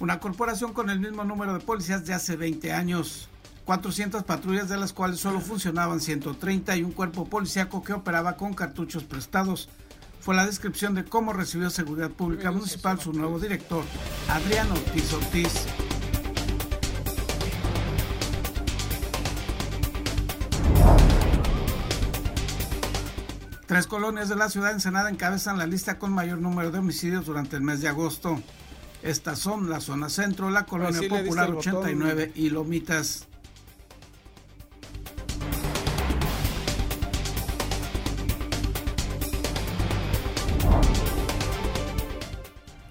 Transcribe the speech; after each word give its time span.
Una 0.00 0.18
corporación 0.18 0.72
con 0.72 0.88
el 0.88 0.98
mismo 0.98 1.24
número 1.24 1.52
de 1.52 1.60
policías 1.60 2.06
de 2.06 2.14
hace 2.14 2.34
20 2.34 2.72
años. 2.72 3.28
400 3.66 4.24
patrullas 4.24 4.70
de 4.70 4.78
las 4.78 4.94
cuales 4.94 5.20
solo 5.20 5.40
funcionaban 5.40 6.00
130 6.00 6.74
y 6.78 6.82
un 6.82 6.92
cuerpo 6.92 7.26
policíaco 7.26 7.84
que 7.84 7.92
operaba 7.92 8.38
con 8.38 8.54
cartuchos 8.54 9.04
prestados. 9.04 9.68
Fue 10.20 10.34
la 10.34 10.46
descripción 10.46 10.94
de 10.94 11.04
cómo 11.04 11.34
recibió 11.34 11.68
Seguridad 11.68 12.10
Pública 12.10 12.50
Municipal 12.50 12.98
su 12.98 13.12
nuevo 13.12 13.38
director, 13.38 13.84
Adrián 14.30 14.70
Ortiz 14.70 15.12
Ortiz. 15.12 15.66
Tres 23.66 23.86
colonias 23.86 24.30
de 24.30 24.36
la 24.36 24.48
ciudad 24.48 24.68
de 24.68 24.74
Ensenada 24.74 25.10
encabezan 25.10 25.58
la 25.58 25.66
lista 25.66 25.98
con 25.98 26.10
mayor 26.12 26.38
número 26.38 26.70
de 26.70 26.78
homicidios 26.78 27.26
durante 27.26 27.56
el 27.56 27.62
mes 27.62 27.82
de 27.82 27.88
agosto. 27.88 28.42
Estas 29.02 29.38
son 29.38 29.70
la 29.70 29.80
zona 29.80 30.08
centro, 30.08 30.50
la 30.50 30.66
colonia 30.66 31.08
popular 31.08 31.50
89 31.50 32.32
y 32.34 32.50
Lomitas. 32.50 33.26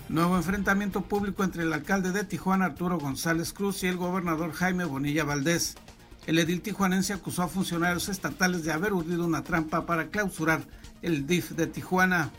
Nuevo 0.09 0.37
enfrentamiento 0.37 1.01
público 1.01 1.43
entre 1.43 1.61
el 1.61 1.71
alcalde 1.71 2.11
de 2.11 2.23
Tijuana, 2.23 2.65
Arturo 2.65 2.97
González 2.97 3.53
Cruz, 3.53 3.83
y 3.83 3.87
el 3.87 3.97
gobernador 3.97 4.53
Jaime 4.53 4.83
Bonilla 4.85 5.23
Valdés. 5.23 5.75
El 6.25 6.39
edil 6.39 6.61
tijuanense 6.61 7.13
acusó 7.13 7.43
a 7.43 7.47
funcionarios 7.47 8.09
estatales 8.09 8.63
de 8.63 8.71
haber 8.71 8.93
urdido 8.93 9.23
una 9.25 9.43
trampa 9.43 9.85
para 9.85 10.09
clausurar 10.09 10.61
el 11.03 11.27
DIF 11.27 11.51
de 11.51 11.67
Tijuana. 11.67 12.31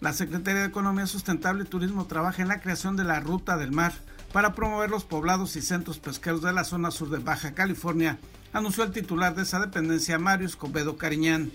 La 0.00 0.14
Secretaría 0.14 0.62
de 0.62 0.68
Economía 0.68 1.06
Sustentable 1.06 1.64
y 1.64 1.66
Turismo 1.66 2.06
trabaja 2.06 2.40
en 2.40 2.48
la 2.48 2.62
creación 2.62 2.96
de 2.96 3.04
la 3.04 3.20
Ruta 3.20 3.58
del 3.58 3.70
Mar 3.70 3.92
para 4.32 4.54
promover 4.54 4.88
los 4.88 5.04
poblados 5.04 5.56
y 5.56 5.60
centros 5.60 5.98
pesqueros 5.98 6.40
de 6.40 6.54
la 6.54 6.64
zona 6.64 6.90
sur 6.90 7.10
de 7.10 7.18
Baja 7.18 7.52
California, 7.52 8.18
anunció 8.54 8.84
el 8.84 8.92
titular 8.92 9.34
de 9.34 9.42
esa 9.42 9.60
dependencia, 9.60 10.18
Mario 10.18 10.46
Escobedo 10.46 10.96
Cariñán. 10.96 11.52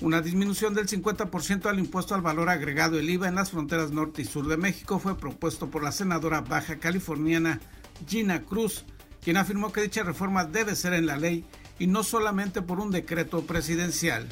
Una 0.00 0.22
disminución 0.22 0.72
del 0.74 0.86
50% 0.86 1.66
al 1.66 1.80
impuesto 1.80 2.14
al 2.14 2.22
valor 2.22 2.48
agregado, 2.48 2.96
el 2.96 3.10
IVA, 3.10 3.26
en 3.26 3.34
las 3.34 3.50
fronteras 3.50 3.90
norte 3.90 4.22
y 4.22 4.24
sur 4.24 4.46
de 4.46 4.56
México 4.56 5.00
fue 5.00 5.18
propuesto 5.18 5.68
por 5.68 5.82
la 5.82 5.90
senadora 5.90 6.42
baja 6.42 6.76
californiana 6.76 7.60
Gina 8.06 8.42
Cruz, 8.42 8.84
quien 9.22 9.36
afirmó 9.36 9.72
que 9.72 9.82
dicha 9.82 10.02
reforma 10.02 10.44
debe 10.44 10.76
ser 10.76 10.92
en 10.94 11.06
la 11.06 11.16
ley 11.16 11.44
y 11.78 11.86
no 11.86 12.02
solamente 12.02 12.62
por 12.62 12.80
un 12.80 12.90
decreto 12.90 13.42
presidencial. 13.46 14.28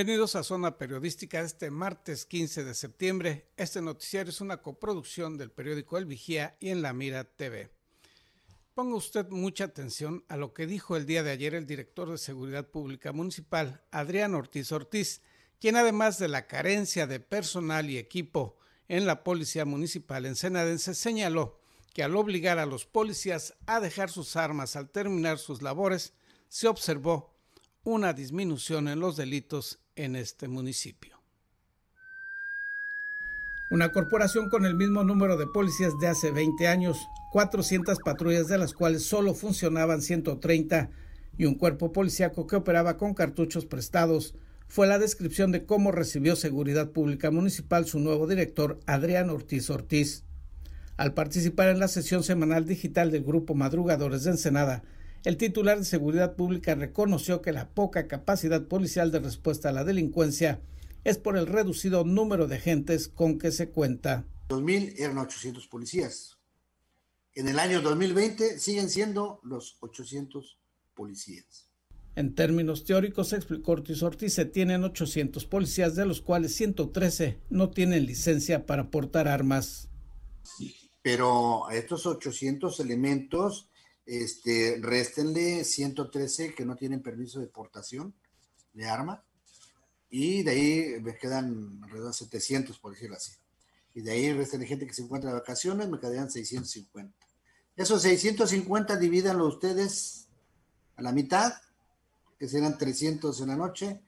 Bienvenidos 0.00 0.34
a 0.34 0.42
Zona 0.42 0.78
Periodística 0.78 1.40
este 1.40 1.70
martes 1.70 2.24
15 2.24 2.64
de 2.64 2.72
septiembre. 2.72 3.50
Este 3.58 3.82
noticiario 3.82 4.30
es 4.30 4.40
una 4.40 4.62
coproducción 4.62 5.36
del 5.36 5.50
periódico 5.50 5.98
El 5.98 6.06
Vigía 6.06 6.56
y 6.58 6.70
en 6.70 6.80
La 6.80 6.94
Mira 6.94 7.24
TV. 7.24 7.68
Ponga 8.72 8.96
usted 8.96 9.28
mucha 9.28 9.64
atención 9.64 10.24
a 10.28 10.38
lo 10.38 10.54
que 10.54 10.66
dijo 10.66 10.96
el 10.96 11.04
día 11.04 11.22
de 11.22 11.32
ayer 11.32 11.54
el 11.54 11.66
director 11.66 12.10
de 12.10 12.16
Seguridad 12.16 12.66
Pública 12.66 13.12
Municipal, 13.12 13.82
Adrián 13.90 14.34
Ortiz 14.34 14.72
Ortiz, 14.72 15.20
quien 15.60 15.76
además 15.76 16.18
de 16.18 16.28
la 16.28 16.46
carencia 16.46 17.06
de 17.06 17.20
personal 17.20 17.90
y 17.90 17.98
equipo 17.98 18.56
en 18.88 19.04
la 19.04 19.22
Policía 19.22 19.66
Municipal 19.66 20.24
en 20.24 20.34
Senadense, 20.34 20.94
señaló 20.94 21.60
que 21.92 22.02
al 22.02 22.16
obligar 22.16 22.58
a 22.58 22.64
los 22.64 22.86
policías 22.86 23.52
a 23.66 23.80
dejar 23.80 24.08
sus 24.08 24.36
armas 24.36 24.76
al 24.76 24.88
terminar 24.88 25.36
sus 25.38 25.60
labores, 25.60 26.14
se 26.48 26.68
observó 26.68 27.36
una 27.84 28.14
disminución 28.14 28.88
en 28.88 29.00
los 29.00 29.18
delitos 29.18 29.79
en 29.96 30.16
este 30.16 30.48
municipio. 30.48 31.20
Una 33.70 33.92
corporación 33.92 34.50
con 34.50 34.66
el 34.66 34.74
mismo 34.74 35.04
número 35.04 35.36
de 35.36 35.46
policías 35.46 35.92
de 36.00 36.08
hace 36.08 36.32
20 36.32 36.66
años, 36.66 36.98
400 37.30 37.98
patrullas 38.04 38.48
de 38.48 38.58
las 38.58 38.72
cuales 38.72 39.04
solo 39.04 39.32
funcionaban 39.34 40.02
130 40.02 40.90
y 41.38 41.44
un 41.44 41.54
cuerpo 41.54 41.92
policíaco 41.92 42.46
que 42.46 42.56
operaba 42.56 42.96
con 42.96 43.14
cartuchos 43.14 43.66
prestados, 43.66 44.34
fue 44.66 44.86
la 44.86 44.98
descripción 44.98 45.52
de 45.52 45.64
cómo 45.64 45.92
recibió 45.92 46.36
Seguridad 46.36 46.90
Pública 46.90 47.30
Municipal 47.30 47.86
su 47.86 47.98
nuevo 47.98 48.26
director, 48.26 48.80
Adrián 48.86 49.30
Ortiz 49.30 49.70
Ortiz. 49.70 50.24
Al 50.96 51.14
participar 51.14 51.68
en 51.68 51.78
la 51.78 51.88
sesión 51.88 52.22
semanal 52.22 52.66
digital 52.66 53.10
del 53.10 53.24
Grupo 53.24 53.54
Madrugadores 53.54 54.24
de 54.24 54.32
Ensenada, 54.32 54.82
el 55.24 55.36
titular 55.36 55.78
de 55.78 55.84
Seguridad 55.84 56.34
Pública 56.34 56.74
reconoció 56.74 57.42
que 57.42 57.52
la 57.52 57.68
poca 57.68 58.08
capacidad 58.08 58.66
policial 58.66 59.10
de 59.12 59.20
respuesta 59.20 59.68
a 59.68 59.72
la 59.72 59.84
delincuencia 59.84 60.60
es 61.04 61.18
por 61.18 61.36
el 61.36 61.46
reducido 61.46 62.04
número 62.04 62.46
de 62.46 62.56
agentes 62.56 63.08
con 63.08 63.38
que 63.38 63.52
se 63.52 63.70
cuenta. 63.70 64.24
2000 64.48 64.94
eran 64.98 65.18
800 65.18 65.66
policías. 65.68 66.38
En 67.34 67.48
el 67.48 67.58
año 67.58 67.80
2020 67.80 68.58
siguen 68.58 68.88
siendo 68.90 69.40
los 69.44 69.76
800 69.80 70.58
policías. 70.94 71.70
En 72.16 72.34
términos 72.34 72.84
teóricos, 72.84 73.32
explicó 73.32 73.72
Ortiz 73.72 74.02
Ortiz, 74.02 74.34
se 74.34 74.44
tienen 74.44 74.82
800 74.82 75.46
policías, 75.46 75.94
de 75.94 76.06
los 76.06 76.20
cuales 76.20 76.54
113 76.56 77.40
no 77.50 77.70
tienen 77.70 78.04
licencia 78.04 78.66
para 78.66 78.90
portar 78.90 79.28
armas. 79.28 79.88
Pero 81.02 81.70
estos 81.70 82.06
800 82.06 82.80
elementos 82.80 83.69
este, 84.10 84.78
réstenle 84.80 85.62
113 85.62 86.52
que 86.54 86.64
no 86.64 86.74
tienen 86.74 87.00
permiso 87.00 87.38
de 87.38 87.46
portación 87.46 88.12
de 88.72 88.86
arma 88.86 89.22
y 90.10 90.42
de 90.42 90.50
ahí 90.50 91.00
me 91.00 91.16
quedan 91.16 91.78
alrededor 91.84 92.08
de 92.08 92.14
700, 92.14 92.76
por 92.80 92.92
decirlo 92.92 93.14
así. 93.14 93.32
Y 93.94 94.00
de 94.00 94.10
ahí 94.10 94.32
resten 94.32 94.66
gente 94.66 94.84
que 94.84 94.94
se 94.94 95.02
encuentra 95.02 95.30
de 95.30 95.38
vacaciones, 95.38 95.88
me 95.88 96.00
quedarían 96.00 96.28
650. 96.28 97.14
Esos 97.76 98.02
650 98.02 98.96
divídanlo 98.96 99.46
ustedes 99.46 100.26
a 100.96 101.02
la 101.02 101.12
mitad, 101.12 101.52
que 102.36 102.48
serán 102.48 102.78
300 102.78 103.40
en 103.40 103.46
la 103.46 103.56
noche 103.56 104.00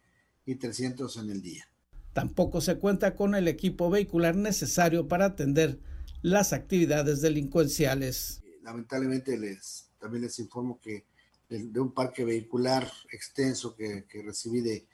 y 0.44 0.56
300 0.56 1.16
en 1.18 1.30
el 1.30 1.42
día. 1.42 1.68
Tampoco 2.12 2.60
se 2.60 2.76
cuenta 2.78 3.14
con 3.14 3.36
el 3.36 3.46
equipo 3.46 3.88
vehicular 3.88 4.34
necesario 4.34 5.06
para 5.06 5.26
atender 5.26 5.78
las 6.22 6.52
actividades 6.52 7.20
delincuenciales. 7.20 8.42
Lamentablemente 8.62 9.38
les 9.38 9.91
también 10.02 10.24
les 10.24 10.38
informo 10.40 10.80
que 10.80 11.04
de, 11.48 11.80
un 11.80 11.92
parque 11.92 12.24
vehicular 12.24 12.90
extenso 13.12 13.76
que, 13.76 14.04
recibí 14.24 14.60
de, 14.60 14.86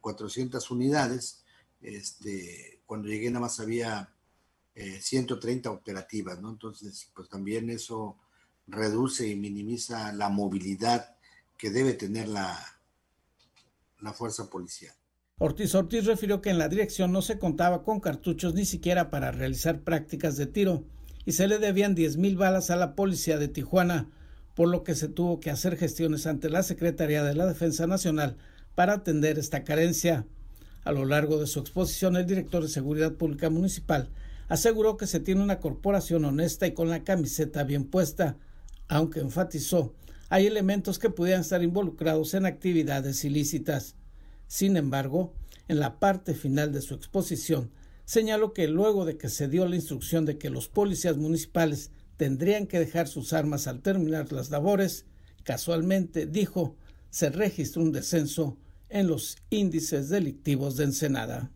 400 0.00 0.70
unidades, 0.70 1.44
este, 1.82 2.80
cuando 2.86 3.08
llegué 3.08 3.28
nada 3.28 3.40
más 3.40 3.60
había 3.60 4.14
130 4.74 5.68
eh, 5.68 5.72
operativas, 5.72 6.40
¿no? 6.40 6.50
Entonces, 6.50 7.10
pues 7.14 7.28
también 7.28 7.68
eso 7.68 8.16
reduce 8.66 9.28
y 9.28 9.36
minimiza 9.36 10.10
la 10.14 10.30
movilidad 10.30 11.16
que 11.58 11.68
debe 11.68 11.92
tener 11.92 12.28
la, 12.28 12.58
la 14.00 14.14
fuerza 14.14 14.48
policial. 14.48 14.94
Ortiz 15.36 15.74
Ortiz 15.74 16.06
refirió 16.06 16.40
que 16.40 16.48
en 16.50 16.58
la 16.58 16.68
dirección 16.68 17.12
no 17.12 17.20
se 17.20 17.38
contaba 17.38 17.82
con 17.82 18.00
cartuchos 18.00 18.54
ni 18.54 18.64
siquiera 18.64 19.10
para 19.10 19.32
realizar 19.32 19.82
prácticas 19.82 20.36
de 20.36 20.46
tiro 20.46 20.84
y 21.26 21.32
se 21.32 21.46
le 21.46 21.58
debían 21.58 21.94
10 21.94 22.16
mil 22.16 22.36
balas 22.36 22.70
a 22.70 22.76
la 22.76 22.94
policía 22.94 23.36
de 23.38 23.48
Tijuana, 23.48 24.10
por 24.54 24.68
lo 24.68 24.84
que 24.84 24.94
se 24.94 25.08
tuvo 25.08 25.40
que 25.40 25.50
hacer 25.50 25.76
gestiones 25.76 26.26
ante 26.26 26.50
la 26.50 26.62
Secretaría 26.62 27.22
de 27.22 27.34
la 27.34 27.46
Defensa 27.46 27.86
Nacional 27.86 28.36
para 28.74 28.94
atender 28.94 29.38
esta 29.38 29.64
carencia. 29.64 30.26
A 30.84 30.92
lo 30.92 31.04
largo 31.04 31.38
de 31.38 31.46
su 31.46 31.60
exposición, 31.60 32.16
el 32.16 32.26
director 32.26 32.62
de 32.62 32.68
Seguridad 32.68 33.12
Pública 33.14 33.50
Municipal 33.50 34.10
aseguró 34.48 34.96
que 34.96 35.06
se 35.06 35.20
tiene 35.20 35.42
una 35.42 35.60
corporación 35.60 36.24
honesta 36.24 36.66
y 36.66 36.74
con 36.74 36.88
la 36.90 37.04
camiseta 37.04 37.64
bien 37.64 37.84
puesta, 37.84 38.36
aunque 38.88 39.20
enfatizó 39.20 39.94
hay 40.34 40.46
elementos 40.46 40.98
que 40.98 41.10
pudieran 41.10 41.42
estar 41.42 41.62
involucrados 41.62 42.34
en 42.34 42.46
actividades 42.46 43.24
ilícitas. 43.24 43.94
Sin 44.46 44.76
embargo, 44.76 45.32
en 45.68 45.78
la 45.78 46.00
parte 46.00 46.34
final 46.34 46.72
de 46.72 46.82
su 46.82 46.94
exposición, 46.94 47.70
señaló 48.04 48.52
que 48.52 48.66
luego 48.66 49.04
de 49.04 49.16
que 49.16 49.28
se 49.28 49.48
dio 49.48 49.66
la 49.68 49.76
instrucción 49.76 50.24
de 50.24 50.38
que 50.38 50.50
los 50.50 50.68
policías 50.68 51.16
municipales 51.16 51.90
tendrían 52.16 52.66
que 52.66 52.78
dejar 52.78 53.08
sus 53.08 53.32
armas 53.32 53.66
al 53.66 53.80
terminar 53.80 54.32
las 54.32 54.50
labores, 54.50 55.06
casualmente 55.44 56.26
dijo 56.26 56.76
se 57.10 57.30
registró 57.30 57.82
un 57.82 57.92
descenso 57.92 58.56
en 58.88 59.06
los 59.06 59.38
índices 59.50 60.08
delictivos 60.08 60.76
de 60.76 60.84
Ensenada. 60.84 61.50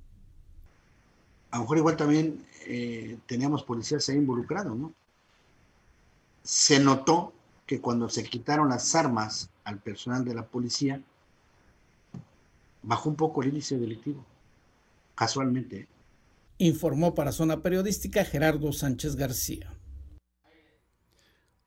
A 1.50 1.56
lo 1.56 1.62
mejor 1.62 1.78
igual 1.78 1.96
también 1.96 2.46
eh, 2.66 3.18
teníamos 3.26 3.64
policías 3.64 4.08
ahí 4.08 4.16
involucrados, 4.16 4.76
¿no? 4.76 4.92
Se 6.44 6.78
notó 6.78 7.32
que 7.66 7.80
cuando 7.80 8.08
se 8.08 8.22
quitaron 8.22 8.68
las 8.68 8.94
armas 8.94 9.50
al 9.64 9.78
personal 9.78 10.24
de 10.24 10.34
la 10.34 10.46
policía, 10.46 11.02
bajó 12.82 13.10
un 13.10 13.16
poco 13.16 13.42
el 13.42 13.48
índice 13.48 13.78
delictivo, 13.78 14.24
casualmente. 15.14 15.88
Informó 16.58 17.14
para 17.14 17.32
Zona 17.32 17.62
Periodística 17.62 18.24
Gerardo 18.24 18.72
Sánchez 18.72 19.16
García. 19.16 19.77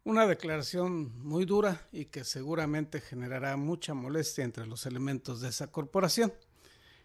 Una 0.04 0.26
declaración 0.26 1.12
muy 1.24 1.46
dura 1.46 1.88
y 1.92 2.06
que 2.06 2.24
seguramente 2.24 3.02
generará 3.02 3.56
mucha 3.56 3.94
molestia 3.94 4.44
entre 4.44 4.66
los 4.66 4.88
elementos 4.88 5.42
de 5.42 5.50
esa 5.50 5.68
corporación. 5.68 6.34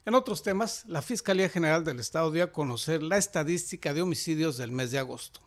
En 0.06 0.14
otros 0.14 0.42
temas, 0.42 0.84
la 0.86 1.02
Fiscalía 1.02 1.50
General 1.50 1.84
del 1.84 2.00
Estado 2.00 2.30
dio 2.30 2.44
a 2.44 2.52
conocer 2.52 3.02
la 3.02 3.18
estadística 3.18 3.92
de 3.92 4.00
homicidios 4.00 4.56
del 4.56 4.72
mes 4.72 4.92
de 4.92 4.98
agosto. 4.98 5.40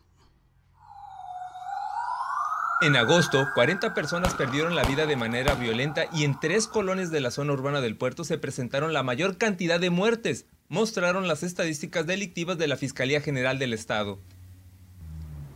En 2.82 2.94
agosto, 2.94 3.48
40 3.54 3.94
personas 3.94 4.34
perdieron 4.34 4.76
la 4.76 4.84
vida 4.84 5.06
de 5.06 5.16
manera 5.16 5.56
violenta 5.56 6.04
y 6.12 6.22
en 6.22 6.38
tres 6.38 6.68
colonias 6.68 7.10
de 7.10 7.20
la 7.20 7.32
zona 7.32 7.52
urbana 7.52 7.80
del 7.80 7.96
puerto 7.96 8.22
se 8.22 8.38
presentaron 8.38 8.92
la 8.92 9.02
mayor 9.02 9.38
cantidad 9.38 9.80
de 9.80 9.90
muertes, 9.90 10.46
mostraron 10.68 11.26
las 11.26 11.42
estadísticas 11.42 12.06
delictivas 12.06 12.58
de 12.58 12.68
la 12.68 12.76
Fiscalía 12.76 13.20
General 13.20 13.58
del 13.58 13.72
Estado. 13.72 14.20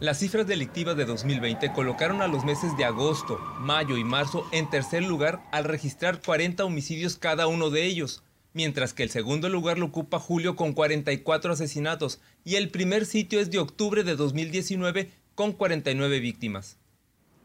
Las 0.00 0.19
cifras 0.19 0.46
delictivas 0.46 0.96
de 0.96 1.05
2020 1.05 1.73
colocaron 1.73 2.20
a 2.20 2.26
los 2.26 2.44
meses 2.44 2.76
de 2.76 2.85
agosto, 2.85 3.38
mayo 3.61 3.96
y 3.96 4.02
marzo 4.02 4.44
en 4.50 4.69
tercer 4.69 5.05
lugar 5.05 5.41
al 5.52 5.62
registrar 5.62 6.20
40 6.20 6.64
homicidios 6.64 7.17
cada 7.17 7.46
uno 7.46 7.70
de 7.70 7.85
ellos, 7.85 8.25
mientras 8.55 8.93
que 8.93 9.05
el 9.05 9.11
segundo 9.11 9.49
lugar 9.49 9.79
lo 9.79 9.87
ocupa 9.87 10.19
julio 10.19 10.56
con 10.56 10.73
44 10.73 11.52
asesinatos 11.52 12.20
y 12.44 12.56
el 12.56 12.70
primer 12.70 13.06
sitio 13.06 13.38
es 13.38 13.52
de 13.52 13.61
octubre 13.61 14.02
de 14.02 14.17
2019 14.17 15.12
con 15.37 15.52
49 15.52 16.19
víctimas. 16.19 16.76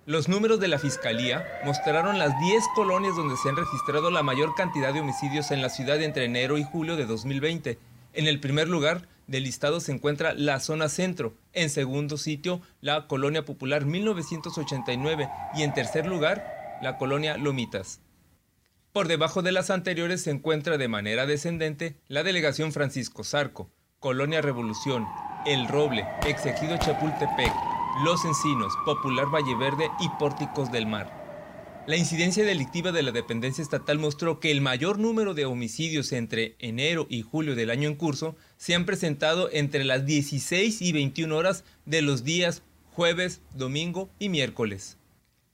Los 0.08 0.28
números 0.28 0.60
de 0.60 0.70
la 0.70 0.80
Fiscalía 0.80 1.46
mostraron 1.66 2.18
las 2.18 2.34
10 2.40 2.64
colonias 2.74 3.16
donde 3.16 3.38
se 3.38 3.50
han 3.50 3.58
registrado 3.58 4.10
la 4.10 4.24
mayor 4.24 4.56
cantidad 4.56 4.92
de 4.92 5.02
homicidios 5.02 5.52
en 5.52 5.62
la 5.62 5.70
ciudad 5.70 6.02
entre 6.02 6.26
enero 6.26 6.58
y 6.58 6.64
julio 6.64 6.96
de 6.96 7.06
2020. 7.06 7.78
En 8.14 8.26
el 8.26 8.40
primer 8.40 8.68
lugar 8.68 9.08
del 9.30 9.44
listado 9.44 9.80
se 9.80 9.92
encuentra 9.92 10.34
la 10.34 10.60
zona 10.60 10.90
centro, 10.90 11.36
en 11.54 11.70
segundo 11.70 12.18
sitio 12.18 12.62
la 12.82 13.08
Colonia 13.08 13.46
Popular 13.46 13.86
1989 13.86 15.30
y 15.56 15.62
en 15.62 15.74
tercer 15.74 16.08
lugar 16.08 16.80
la 16.82 16.98
Colonia 16.98 17.38
Lomitas. 17.38 18.02
Por 18.92 19.08
debajo 19.08 19.44
de 19.44 19.52
las 19.52 19.70
anteriores 19.70 20.24
se 20.24 20.32
encuentra 20.32 20.78
de 20.78 20.88
manera 20.88 21.28
descendente 21.28 21.96
la 22.08 22.24
Delegación 22.24 22.72
Francisco 22.72 23.24
Zarco, 23.24 23.70
Colonia 24.00 24.42
Revolución, 24.42 25.06
El 25.46 25.68
Roble, 25.68 26.08
Exegido 26.26 26.78
Chapultepec, 26.78 27.54
los 28.04 28.26
Encinos, 28.26 28.74
Popular 28.86 29.28
Valle 29.28 29.56
Verde 29.56 29.92
y 30.00 30.10
Pórticos 30.18 30.72
del 30.72 30.88
Mar. 30.88 31.19
La 31.90 31.98
incidencia 31.98 32.46
delictiva 32.46 32.92
de 32.92 33.02
la 33.02 33.12
dependencia 33.12 33.64
estatal 33.64 33.98
mostró 33.98 34.40
que 34.40 34.52
el 34.52 34.62
mayor 34.62 35.00
número 35.00 35.34
de 35.34 35.46
homicidios 35.46 36.12
entre 36.12 36.56
enero 36.60 37.08
y 37.10 37.24
julio 37.24 37.56
del 37.56 37.72
año 37.72 37.90
en 37.90 37.96
curso 37.96 38.36
se 38.58 38.76
han 38.76 38.86
presentado 38.86 39.50
entre 39.52 39.84
las 39.84 40.06
16 40.06 40.84
y 40.84 40.92
21 40.92 41.36
horas 41.36 41.64
de 41.88 42.04
los 42.04 42.24
días 42.24 42.62
jueves, 42.92 43.42
domingo 43.56 44.12
y 44.20 44.30
miércoles. 44.30 45.00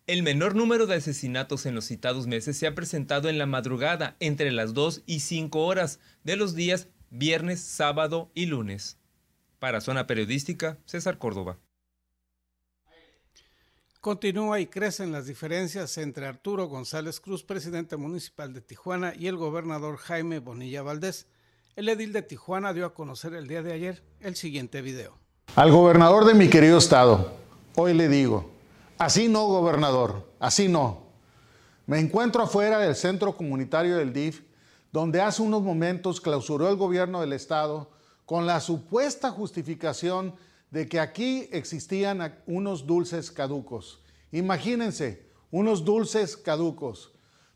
El 0.07 0.23
menor 0.23 0.55
número 0.55 0.87
de 0.87 0.95
asesinatos 0.95 1.65
en 1.65 1.73
los 1.73 1.85
citados 1.85 2.27
meses 2.27 2.57
se 2.57 2.67
ha 2.67 2.75
presentado 2.75 3.29
en 3.29 3.37
la 3.37 3.45
madrugada 3.45 4.17
entre 4.19 4.51
las 4.51 4.73
2 4.73 5.03
y 5.05 5.21
5 5.21 5.65
horas 5.65 6.01
de 6.25 6.35
los 6.35 6.53
días 6.53 6.89
viernes, 7.11 7.61
sábado 7.61 8.29
y 8.35 8.47
lunes. 8.47 8.97
Para 9.57 9.79
Zona 9.79 10.05
Periodística, 10.05 10.79
César 10.83 11.17
Córdoba. 11.17 11.59
Continúa 14.05 14.59
y 14.59 14.67
crecen 14.67 15.11
las 15.11 15.25
diferencias 15.25 15.97
entre 15.97 16.27
Arturo 16.27 16.67
González 16.67 17.19
Cruz, 17.19 17.43
presidente 17.43 17.97
municipal 17.97 18.53
de 18.53 18.61
Tijuana, 18.61 19.15
y 19.17 19.25
el 19.25 19.35
gobernador 19.35 19.97
Jaime 19.97 20.37
Bonilla 20.37 20.83
Valdés. 20.83 21.25
El 21.75 21.89
edil 21.89 22.13
de 22.13 22.21
Tijuana 22.21 22.71
dio 22.71 22.85
a 22.85 22.93
conocer 22.93 23.33
el 23.33 23.47
día 23.47 23.63
de 23.63 23.73
ayer 23.73 24.03
el 24.19 24.35
siguiente 24.35 24.83
video. 24.83 25.17
Al 25.55 25.71
gobernador 25.71 26.23
de 26.25 26.35
mi 26.35 26.49
querido 26.51 26.77
estado, 26.77 27.33
hoy 27.75 27.95
le 27.95 28.07
digo, 28.07 28.51
así 28.99 29.27
no, 29.27 29.47
gobernador, 29.47 30.29
así 30.39 30.67
no. 30.67 31.07
Me 31.87 31.97
encuentro 31.97 32.43
afuera 32.43 32.77
del 32.77 32.95
centro 32.95 33.35
comunitario 33.35 33.97
del 33.97 34.13
DIF, 34.13 34.43
donde 34.91 35.19
hace 35.19 35.41
unos 35.41 35.63
momentos 35.63 36.21
clausuró 36.21 36.69
el 36.69 36.75
gobierno 36.75 37.21
del 37.21 37.33
estado 37.33 37.89
con 38.27 38.45
la 38.45 38.59
supuesta 38.59 39.31
justificación 39.31 40.35
de 40.71 40.87
que 40.87 40.99
aquí 40.99 41.47
existían 41.51 42.41
unos 42.47 42.85
dulces 42.85 43.31
caducos. 43.31 44.01
Imagínense, 44.31 45.29
unos 45.51 45.85
dulces 45.85 46.35
caducos. 46.35 47.11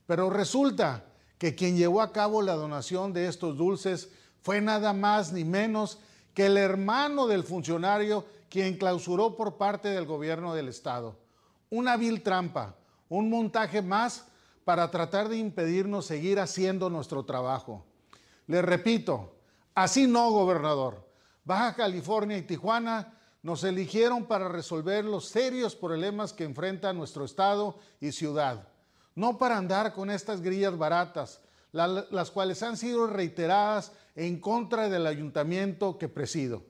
Pero 0.05 0.29
resulta 0.29 1.05
que 1.37 1.55
quien 1.55 1.77
llevó 1.77 2.01
a 2.01 2.11
cabo 2.11 2.41
la 2.41 2.53
donación 2.53 3.13
de 3.13 3.27
estos 3.27 3.57
dulces 3.57 4.09
fue 4.41 4.61
nada 4.61 4.93
más 4.93 5.33
ni 5.33 5.43
menos 5.43 5.99
que 6.33 6.45
el 6.45 6.57
hermano 6.57 7.27
del 7.27 7.43
funcionario 7.43 8.25
quien 8.49 8.77
clausuró 8.77 9.35
por 9.35 9.57
parte 9.57 9.89
del 9.89 10.05
gobierno 10.05 10.53
del 10.53 10.69
estado. 10.69 11.17
Una 11.69 11.97
vil 11.97 12.23
trampa, 12.23 12.75
un 13.09 13.29
montaje 13.29 13.81
más 13.81 14.25
para 14.63 14.89
tratar 14.91 15.29
de 15.29 15.37
impedirnos 15.37 16.05
seguir 16.05 16.39
haciendo 16.39 16.89
nuestro 16.89 17.25
trabajo. 17.25 17.85
Le 18.47 18.61
repito, 18.61 19.35
así 19.75 20.07
no, 20.07 20.31
gobernador. 20.31 21.08
Baja 21.49 21.73
California 21.73 22.37
y 22.37 22.43
Tijuana 22.43 23.11
nos 23.41 23.63
eligieron 23.63 24.27
para 24.27 24.47
resolver 24.49 25.03
los 25.03 25.29
serios 25.29 25.75
problemas 25.75 26.31
que 26.31 26.43
enfrenta 26.43 26.93
nuestro 26.93 27.25
estado 27.25 27.79
y 27.99 28.11
ciudad, 28.11 28.67
no 29.15 29.39
para 29.39 29.57
andar 29.57 29.95
con 29.95 30.11
estas 30.11 30.41
grillas 30.41 30.77
baratas, 30.77 31.41
las 31.71 32.29
cuales 32.29 32.61
han 32.61 32.77
sido 32.77 33.07
reiteradas 33.07 33.93
en 34.15 34.39
contra 34.39 34.89
del 34.89 35.07
ayuntamiento 35.07 35.97
que 35.97 36.07
presido. 36.07 36.61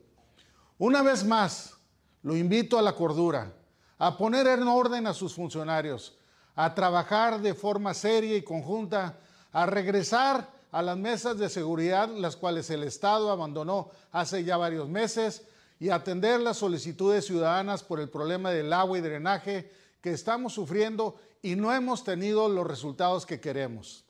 Una 0.78 1.02
vez 1.02 1.26
más, 1.26 1.74
lo 2.22 2.34
invito 2.34 2.78
a 2.78 2.82
la 2.82 2.94
cordura, 2.94 3.52
a 3.98 4.16
poner 4.16 4.46
en 4.46 4.66
orden 4.66 5.06
a 5.06 5.12
sus 5.12 5.34
funcionarios, 5.34 6.16
a 6.54 6.74
trabajar 6.74 7.42
de 7.42 7.52
forma 7.52 7.92
seria 7.92 8.34
y 8.34 8.40
conjunta, 8.40 9.18
a 9.52 9.66
regresar 9.66 10.48
a 10.72 10.82
las 10.82 10.96
mesas 10.96 11.38
de 11.38 11.48
seguridad, 11.48 12.08
las 12.08 12.36
cuales 12.36 12.70
el 12.70 12.84
Estado 12.84 13.30
abandonó 13.30 13.90
hace 14.12 14.44
ya 14.44 14.56
varios 14.56 14.88
meses, 14.88 15.42
y 15.80 15.88
atender 15.88 16.40
las 16.40 16.58
solicitudes 16.58 17.24
ciudadanas 17.24 17.82
por 17.82 18.00
el 18.00 18.10
problema 18.10 18.50
del 18.50 18.72
agua 18.72 18.98
y 18.98 19.00
drenaje 19.00 19.72
que 20.02 20.12
estamos 20.12 20.52
sufriendo 20.52 21.18
y 21.42 21.56
no 21.56 21.72
hemos 21.72 22.04
tenido 22.04 22.50
los 22.50 22.66
resultados 22.66 23.24
que 23.24 23.40
queremos. 23.40 24.04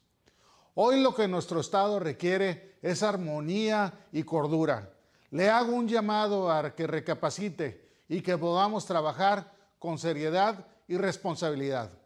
Hoy 0.75 1.01
lo 1.01 1.15
que 1.15 1.29
nuestro 1.29 1.61
Estado 1.61 2.01
requiere 2.01 2.77
es 2.83 3.05
armonía 3.05 3.93
y 4.13 4.25
cordura. 4.25 4.91
Le 5.31 5.49
hago 5.49 5.73
un 5.73 5.87
llamado 5.87 6.51
a 6.51 6.75
que 6.75 6.89
recapacite 6.89 7.89
y 8.09 8.21
que 8.21 8.37
podamos 8.37 8.85
trabajar 8.85 9.53
con 9.79 9.97
seriedad 9.97 10.67
y 10.89 10.97
responsabilidad. 10.97 12.00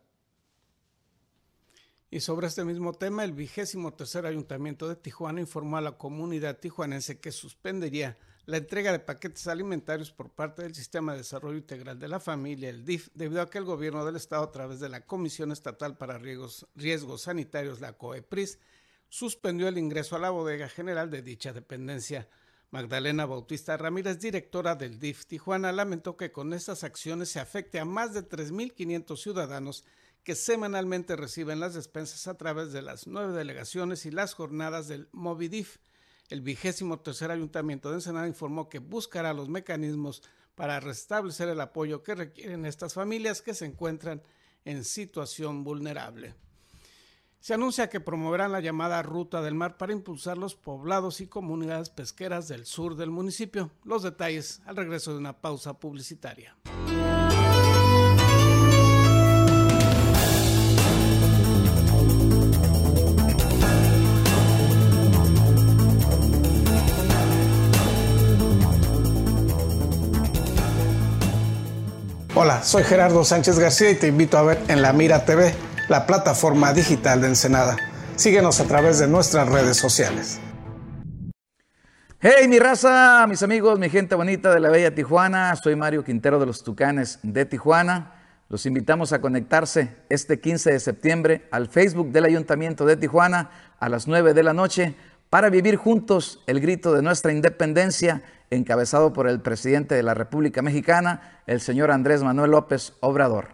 Y 2.15 2.21
sobre 2.21 2.47
este 2.47 2.65
mismo 2.65 2.93
tema, 2.93 3.25
el 3.25 3.33
vigésimo 3.33 3.93
tercer 3.93 4.25
ayuntamiento 4.25 4.87
de 4.87 4.95
Tijuana 4.95 5.41
informó 5.41 5.79
a 5.79 5.81
la 5.81 5.99
comunidad 5.99 6.61
tijuanense 6.61 7.19
que 7.19 7.33
suspendería 7.33 8.17
la 8.47 8.59
entrega 8.59 8.93
de 8.93 9.01
paquetes 9.01 9.49
alimentarios 9.49 10.13
por 10.13 10.31
parte 10.31 10.63
del 10.63 10.77
Sistema 10.77 11.11
de 11.11 11.19
Desarrollo 11.19 11.59
Integral 11.59 11.99
de 11.99 12.07
la 12.07 12.21
Familia, 12.21 12.69
el 12.71 12.85
DIF, 12.85 13.09
debido 13.15 13.43
a 13.43 13.51
que 13.51 13.59
el 13.59 13.65
gobierno 13.65 14.05
del 14.05 14.15
Estado, 14.15 14.45
a 14.45 14.53
través 14.53 14.79
de 14.79 14.91
la 14.91 15.01
Comisión 15.01 15.51
Estatal 15.51 15.97
para 15.97 16.17
Riesgos, 16.17 16.69
Riesgos 16.77 17.23
Sanitarios, 17.23 17.81
la 17.81 17.95
COEPRIS, 17.95 18.61
suspendió 19.09 19.67
el 19.67 19.77
ingreso 19.77 20.15
a 20.15 20.21
la 20.21 20.31
bodega 20.31 20.69
general 20.69 21.11
de 21.11 21.21
dicha 21.21 21.53
dependencia. 21.53 22.29
Magdalena 22.71 23.27
Bautista 23.27 23.77
Ramírez, 23.77 24.21
directora 24.21 24.77
del 24.77 25.01
DIF 25.01 25.27
Tijuana, 25.27 25.73
lamentó 25.73 26.17
que 26.17 26.31
con 26.31 26.53
estas 26.55 26.85
acciones 26.85 27.31
se 27.31 27.41
afecte 27.41 27.81
a 27.81 27.85
más 27.85 28.15
de 28.15 28.23
3.500 28.23 29.17
ciudadanos 29.17 29.85
que 30.25 30.35
semanalmente 30.35 31.17
reciben 31.17 31.61
las 31.61 31.75
despensas 31.75 32.27
a 32.27 32.37
través 32.37 32.73
de 32.73 32.83
las 32.83 33.07
nueve 33.07 33.35
delegaciones 33.35 34.07
y 34.07 34.11
las 34.11 34.35
jornadas 34.35 34.89
del 34.89 35.09
Movidif. 35.13 35.79
El 36.31 36.41
vigésimo 36.41 36.99
tercer 36.99 37.31
ayuntamiento 37.31 37.91
de 37.91 37.97
Ensenada 37.97 38.27
informó 38.27 38.71
que 38.71 38.79
buscará 38.79 39.35
los 39.35 39.51
mecanismos 39.51 40.23
para 40.55 40.81
restablecer 40.81 41.49
el 41.49 41.61
apoyo 41.61 42.03
que 42.03 42.15
requieren 42.15 42.65
estas 42.65 42.95
familias 42.95 43.43
que 43.43 43.55
se 43.55 43.67
encuentran 43.67 44.23
en 44.65 44.85
situación 44.85 45.63
vulnerable. 45.63 46.35
Se 47.41 47.53
anuncia 47.53 47.91
que 47.91 48.01
promoverán 48.01 48.53
la 48.53 48.61
llamada 48.61 49.03
Ruta 49.03 49.43
del 49.43 49.55
Mar 49.55 49.77
para 49.77 49.93
impulsar 49.93 50.39
los 50.39 50.55
poblados 50.55 51.21
y 51.21 51.27
comunidades 51.27 51.91
pesqueras 51.91 52.49
del 52.49 52.65
sur 52.65 52.97
del 52.97 53.11
municipio. 53.11 53.71
Los 53.85 54.03
detalles 54.03 54.63
al 54.65 54.77
regreso 54.77 55.13
de 55.13 55.19
una 55.19 55.43
pausa 55.43 55.79
publicitaria. 55.79 56.57
Hola, 72.37 72.65
soy 72.65 72.83
Gerardo 72.83 73.23
Sánchez 73.23 73.61
García 73.61 73.93
y 73.93 73.95
te 73.95 74.09
invito 74.09 74.37
a 74.37 74.43
ver 74.43 74.59
en 74.67 74.83
La 74.83 74.93
Mira 74.93 75.25
TV 75.25 75.55
la 75.89 76.05
plataforma 76.05 76.73
digital 76.73 77.21
de 77.21 77.29
Ensenada. 77.29 77.77
Síguenos 78.17 78.59
a 78.59 78.65
través 78.65 78.99
de 78.99 79.07
nuestras 79.07 79.49
redes 79.49 79.77
sociales. 79.77 80.41
Hey, 82.19 82.49
mi 82.49 82.59
raza, 82.59 83.25
mis 83.29 83.45
amigos, 83.45 83.79
mi 83.79 83.89
gente 83.89 84.17
bonita 84.17 84.53
de 84.53 84.59
la 84.59 84.69
bella 84.69 84.93
Tijuana. 84.93 85.55
Soy 85.55 85.77
Mario 85.77 86.03
Quintero 86.03 86.41
de 86.41 86.47
los 86.47 86.65
Tucanes 86.65 87.21
de 87.23 87.45
Tijuana. 87.45 88.15
Los 88.49 88.67
invitamos 88.67 89.13
a 89.13 89.21
conectarse 89.21 89.95
este 90.09 90.41
15 90.41 90.73
de 90.73 90.81
septiembre 90.81 91.47
al 91.53 91.69
Facebook 91.69 92.11
del 92.11 92.25
Ayuntamiento 92.25 92.85
de 92.85 92.97
Tijuana 92.97 93.51
a 93.79 93.89
las 93.89 94.09
9 94.09 94.35
de 94.35 94.43
la 94.43 94.53
noche 94.53 94.97
para 95.31 95.51
vivir 95.51 95.77
juntos 95.77 96.43
el 96.49 96.61
grito 96.61 96.93
de 96.95 97.03
nuestra 97.03 97.33
independencia 97.33 98.23
encabezado 98.55 99.13
por 99.13 99.29
el 99.29 99.41
presidente 99.41 99.95
de 99.95 100.03
la 100.03 100.15
República 100.15 100.63
Mexicana, 100.63 101.43
el 101.47 101.61
señor 101.61 101.91
Andrés 101.91 102.23
Manuel 102.23 102.53
López 102.53 102.95
Obrador. 103.01 103.49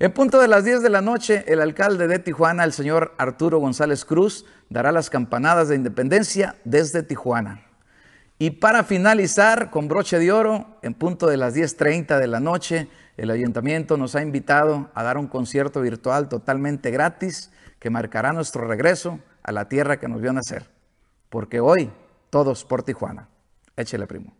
En 0.00 0.12
punto 0.12 0.40
de 0.40 0.46
las 0.46 0.64
10 0.64 0.82
de 0.82 0.90
la 0.90 1.00
noche, 1.00 1.44
el 1.48 1.60
alcalde 1.60 2.06
de 2.06 2.20
Tijuana, 2.20 2.62
el 2.62 2.72
señor 2.72 3.14
Arturo 3.18 3.58
González 3.58 4.04
Cruz, 4.04 4.46
dará 4.70 4.92
las 4.92 5.10
campanadas 5.10 5.68
de 5.68 5.74
independencia 5.74 6.54
desde 6.64 7.02
Tijuana. 7.02 7.66
Y 8.38 8.50
para 8.50 8.84
finalizar, 8.84 9.70
con 9.70 9.88
broche 9.88 10.20
de 10.20 10.30
oro, 10.30 10.78
en 10.82 10.94
punto 10.94 11.26
de 11.26 11.36
las 11.36 11.56
10.30 11.56 12.20
de 12.20 12.28
la 12.28 12.38
noche, 12.38 12.88
el 13.16 13.32
ayuntamiento 13.32 13.96
nos 13.96 14.14
ha 14.14 14.22
invitado 14.22 14.88
a 14.94 15.02
dar 15.02 15.18
un 15.18 15.26
concierto 15.26 15.80
virtual 15.80 16.28
totalmente 16.28 16.92
gratis 16.92 17.50
que 17.80 17.90
marcará 17.90 18.32
nuestro 18.32 18.68
regreso 18.68 19.18
a 19.42 19.50
la 19.50 19.68
tierra 19.68 19.98
que 19.98 20.06
nos 20.06 20.20
vio 20.20 20.32
nacer. 20.32 20.70
Porque 21.28 21.58
hoy, 21.58 21.90
todos 22.30 22.64
por 22.64 22.84
Tijuana. 22.84 23.28
Échele, 23.78 24.08
primo. 24.08 24.36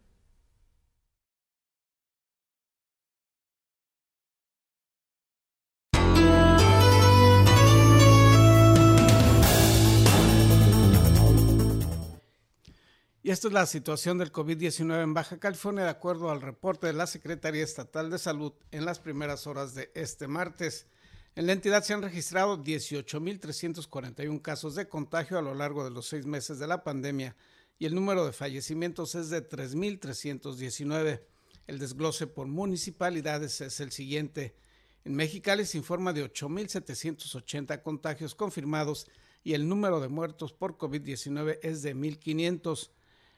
Y 13.22 13.30
esta 13.30 13.46
es 13.46 13.54
la 13.54 13.66
situación 13.66 14.18
del 14.18 14.32
COVID-19 14.32 15.02
en 15.02 15.14
Baja 15.14 15.38
California, 15.38 15.84
de 15.84 15.90
acuerdo 15.90 16.30
al 16.32 16.40
reporte 16.40 16.88
de 16.88 16.94
la 16.94 17.06
Secretaría 17.06 17.62
Estatal 17.62 18.10
de 18.10 18.18
Salud 18.18 18.54
en 18.72 18.84
las 18.84 18.98
primeras 18.98 19.46
horas 19.46 19.72
de 19.74 19.92
este 19.94 20.26
martes. 20.26 20.88
En 21.36 21.46
la 21.46 21.52
entidad 21.52 21.84
se 21.84 21.94
han 21.94 22.02
registrado 22.02 22.64
18.341 22.64 24.42
casos 24.42 24.74
de 24.74 24.88
contagio 24.88 25.38
a 25.38 25.42
lo 25.42 25.54
largo 25.54 25.84
de 25.84 25.90
los 25.90 26.08
seis 26.08 26.26
meses 26.26 26.58
de 26.58 26.66
la 26.66 26.82
pandemia 26.82 27.36
y 27.78 27.86
el 27.86 27.94
número 27.94 28.26
de 28.26 28.32
fallecimientos 28.32 29.14
es 29.14 29.30
de 29.30 29.48
3.319. 29.48 31.22
El 31.66 31.78
desglose 31.78 32.26
por 32.26 32.46
municipalidades 32.46 33.60
es 33.60 33.80
el 33.80 33.92
siguiente. 33.92 34.56
En 35.04 35.14
Mexicali 35.14 35.64
se 35.64 35.78
informa 35.78 36.12
de 36.12 36.24
8.780 36.24 37.82
contagios 37.82 38.34
confirmados 38.34 39.06
y 39.44 39.54
el 39.54 39.68
número 39.68 40.00
de 40.00 40.08
muertos 40.08 40.52
por 40.52 40.76
COVID-19 40.76 41.60
es 41.62 41.82
de 41.82 41.94
1.500. 41.94 42.90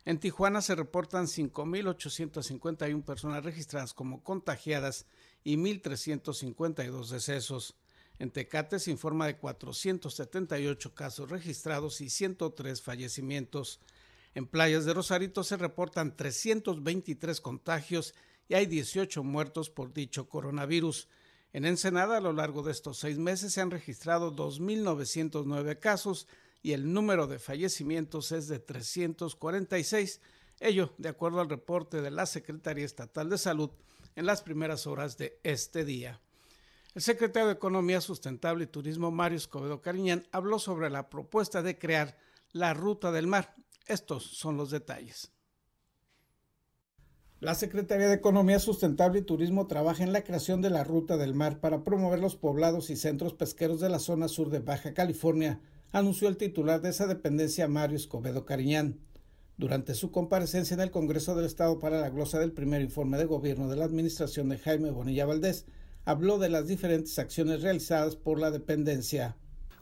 En 0.06 0.18
Tijuana 0.18 0.62
se 0.62 0.74
reportan 0.74 1.26
5.851 1.26 3.04
personas 3.04 3.44
registradas 3.44 3.92
como 3.92 4.24
contagiadas 4.24 5.06
y 5.44 5.56
1.352 5.56 7.08
decesos. 7.08 7.76
En 8.18 8.30
Tecate 8.30 8.78
se 8.78 8.90
informa 8.90 9.26
de 9.26 9.36
478 9.36 10.94
casos 10.94 11.30
registrados 11.30 12.00
y 12.00 12.10
103 12.10 12.82
fallecimientos. 12.82 13.80
En 14.34 14.46
Playas 14.46 14.84
de 14.84 14.94
Rosarito 14.94 15.42
se 15.42 15.56
reportan 15.56 16.16
323 16.16 17.40
contagios 17.40 18.14
y 18.48 18.54
hay 18.54 18.66
18 18.66 19.24
muertos 19.24 19.70
por 19.70 19.92
dicho 19.92 20.28
coronavirus. 20.28 21.08
En 21.52 21.64
Ensenada, 21.64 22.18
a 22.18 22.20
lo 22.20 22.32
largo 22.32 22.62
de 22.62 22.70
estos 22.70 22.98
seis 22.98 23.18
meses, 23.18 23.52
se 23.52 23.60
han 23.60 23.72
registrado 23.72 24.34
2.909 24.34 25.80
casos 25.80 26.28
y 26.62 26.72
el 26.72 26.92
número 26.92 27.26
de 27.26 27.38
fallecimientos 27.38 28.30
es 28.32 28.46
de 28.46 28.58
346, 28.60 30.20
ello 30.60 30.92
de 30.98 31.08
acuerdo 31.08 31.40
al 31.40 31.48
reporte 31.48 32.02
de 32.02 32.10
la 32.10 32.26
Secretaría 32.26 32.84
Estatal 32.84 33.30
de 33.30 33.38
Salud 33.38 33.70
en 34.14 34.26
las 34.26 34.42
primeras 34.42 34.86
horas 34.86 35.16
de 35.16 35.40
este 35.42 35.84
día. 35.84 36.20
El 36.94 37.02
secretario 37.02 37.48
de 37.48 37.54
Economía 37.54 38.00
Sustentable 38.00 38.64
y 38.64 38.66
Turismo, 38.66 39.10
Mario 39.10 39.38
Escobedo 39.38 39.80
Cariñán, 39.80 40.26
habló 40.32 40.58
sobre 40.58 40.90
la 40.90 41.08
propuesta 41.08 41.62
de 41.62 41.78
crear 41.78 42.16
la 42.52 42.74
Ruta 42.74 43.12
del 43.12 43.26
Mar. 43.26 43.54
Estos 43.90 44.22
son 44.22 44.56
los 44.56 44.70
detalles. 44.70 45.32
La 47.40 47.56
Secretaría 47.56 48.06
de 48.06 48.14
Economía 48.14 48.60
Sustentable 48.60 49.18
y 49.18 49.22
Turismo 49.22 49.66
trabaja 49.66 50.04
en 50.04 50.12
la 50.12 50.22
creación 50.22 50.62
de 50.62 50.70
la 50.70 50.84
Ruta 50.84 51.16
del 51.16 51.34
Mar 51.34 51.58
para 51.58 51.82
promover 51.82 52.20
los 52.20 52.36
poblados 52.36 52.88
y 52.90 52.94
centros 52.94 53.34
pesqueros 53.34 53.80
de 53.80 53.88
la 53.88 53.98
zona 53.98 54.28
sur 54.28 54.48
de 54.50 54.60
Baja 54.60 54.94
California, 54.94 55.60
anunció 55.90 56.28
el 56.28 56.36
titular 56.36 56.80
de 56.80 56.90
esa 56.90 57.08
dependencia 57.08 57.66
Mario 57.66 57.96
Escobedo 57.96 58.44
Cariñán. 58.44 59.00
Durante 59.56 59.96
su 59.96 60.12
comparecencia 60.12 60.74
en 60.74 60.82
el 60.82 60.92
Congreso 60.92 61.34
del 61.34 61.46
Estado 61.46 61.80
para 61.80 62.00
la 62.00 62.10
glosa 62.10 62.38
del 62.38 62.52
primer 62.52 62.82
informe 62.82 63.18
de 63.18 63.24
gobierno 63.24 63.68
de 63.68 63.74
la 63.74 63.86
administración 63.86 64.50
de 64.50 64.58
Jaime 64.58 64.92
Bonilla 64.92 65.26
Valdés, 65.26 65.66
habló 66.04 66.38
de 66.38 66.48
las 66.48 66.68
diferentes 66.68 67.18
acciones 67.18 67.62
realizadas 67.62 68.14
por 68.14 68.38
la 68.38 68.52
dependencia. 68.52 69.36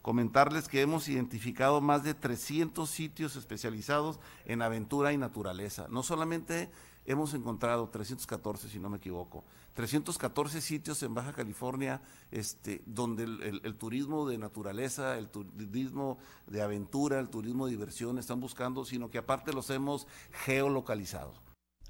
Comentarles 0.09 0.69
que 0.69 0.81
hemos 0.81 1.07
identificado 1.11 1.83
más 1.83 2.03
de 2.03 2.15
300 2.15 2.89
sitios 2.89 3.37
especializados 3.37 4.19
en 4.47 4.63
aventura 4.63 5.13
y 5.13 5.19
naturaleza, 5.19 5.87
no 5.91 6.03
solamente 6.03 6.71
hemos 7.05 7.35
encontrado 7.35 7.91
314, 7.91 8.71
si 8.71 8.79
no 8.79 8.89
me 8.89 8.97
equivoco, 8.97 9.45
314 9.75 10.63
sitios 10.63 11.03
en 11.03 11.13
Baja 11.13 11.35
California 11.35 12.01
este, 12.31 12.81
donde 12.87 13.25
el, 13.25 13.75
turismo 13.75 14.27
de 14.27 14.39
naturaleza, 14.39 15.19
el 15.19 15.29
turismo 15.29 16.17
de 16.47 16.63
aventura, 16.63 17.21
el 17.21 17.29
turismo 17.29 17.67
de 17.67 17.73
diversión 17.73 18.17
están 18.17 18.41
buscando, 18.41 18.87
sino 18.87 19.11
que 19.11 19.19
aparte 19.19 19.53
los 19.53 19.69
hemos 19.69 20.07
geolocalizado. 20.47 21.35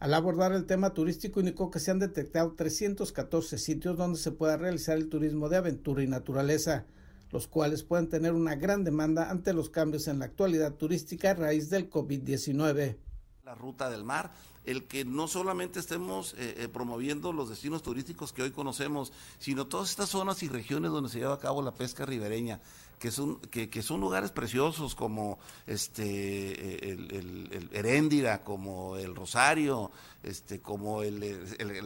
Al 0.01 0.13
abordar 0.13 0.51
el 0.51 0.67
tema 0.67 0.93
turístico, 0.93 1.39
indicó 1.39 1.71
que 1.71 1.79
se 1.79 1.93
han 1.93 2.01
detectado 2.01 2.53
314 2.57 3.59
sitios 3.59 3.97
donde 3.97 4.19
se 4.19 4.33
pueda 4.33 4.57
realizar 4.57 4.97
el 4.97 5.09
turismo 5.09 5.49
de 5.49 5.59
aventura 5.59 6.03
y 6.03 6.09
naturaleza, 6.09 6.85
los 7.31 7.49
cuales 7.49 7.83
pueden 7.83 8.09
tener 8.09 8.33
una 8.33 8.55
gran 8.55 8.85
demanda 8.85 9.31
ante 9.31 9.53
los 9.53 9.71
cambios 9.71 10.09
en 10.09 10.19
la 10.19 10.27
actualidad 10.27 10.75
turística 10.75 11.31
a 11.31 11.35
raíz 11.35 11.71
del 11.71 11.91
COVID-19. 11.91 12.97
La 13.45 13.55
ruta 13.55 13.91
del 13.91 14.05
mar 14.05 14.33
el 14.69 14.85
que 14.85 15.07
no 15.07 15.29
solamente 15.29 15.81
estemos 15.81 16.35
eh, 16.35 16.55
eh, 16.59 16.69
promoviendo 16.69 17.33
los 17.33 17.49
destinos 17.49 17.83
turísticos 17.83 18.35
que 18.35 18.43
hoy 18.43 18.51
conocemos, 18.51 19.15
sino 19.39 19.67
todas 19.67 19.89
estas 19.89 20.11
zonas 20.11 20.43
y 20.43 20.49
regiones 20.49 20.91
donde 20.91 21.09
se 21.09 21.21
lleva 21.21 21.33
a 21.33 21.39
cabo 21.39 21.63
la 21.63 21.73
pesca 21.73 22.05
ribereña, 22.05 22.61
que 22.99 23.11
son, 23.11 23.41
que, 23.41 23.83
son 23.83 24.01
lugares 24.01 24.31
preciosos 24.31 24.95
como 24.95 25.39
este 25.67 26.05
eh, 26.05 26.91
el, 26.91 27.71
Heréndira, 27.73 28.45
como 28.45 28.97
el 28.97 29.15
Rosario, 29.15 29.91
este, 30.23 30.61
como 30.61 31.03
el, 31.03 31.23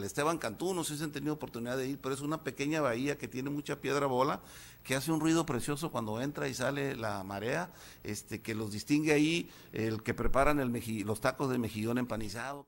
Esteban 0.03 0.39
Cantú, 0.39 0.75
no 0.75 0.83
sé 0.83 0.97
si 0.97 1.05
han 1.05 1.13
tenido 1.13 1.35
oportunidad 1.35 1.77
de 1.77 1.87
ir, 1.87 1.99
pero 2.01 2.17
es 2.17 2.21
una 2.21 2.43
pequeña 2.43 2.81
bahía 2.81 3.17
que 3.17 3.29
tiene 3.29 3.51
mucha 3.51 3.81
piedra 3.81 4.07
bola, 4.07 4.41
que 4.83 4.95
hace 4.95 5.13
un 5.13 5.21
ruido 5.21 5.47
precioso 5.47 5.91
cuando 5.91 6.21
entra 6.21 6.49
y 6.49 6.55
sale 6.55 6.97
la 6.97 7.23
marea, 7.25 7.71
este, 8.05 8.41
que 8.41 8.55
los 8.55 8.73
distingue 8.73 9.13
ahí 9.13 9.51
el 9.73 10.03
que 10.03 10.15
preparan 10.15 10.61
el 10.61 10.73
los 11.05 11.21
tacos 11.21 11.51
de 11.51 11.59
mejillón 11.59 11.99
empanizado. 11.99 12.67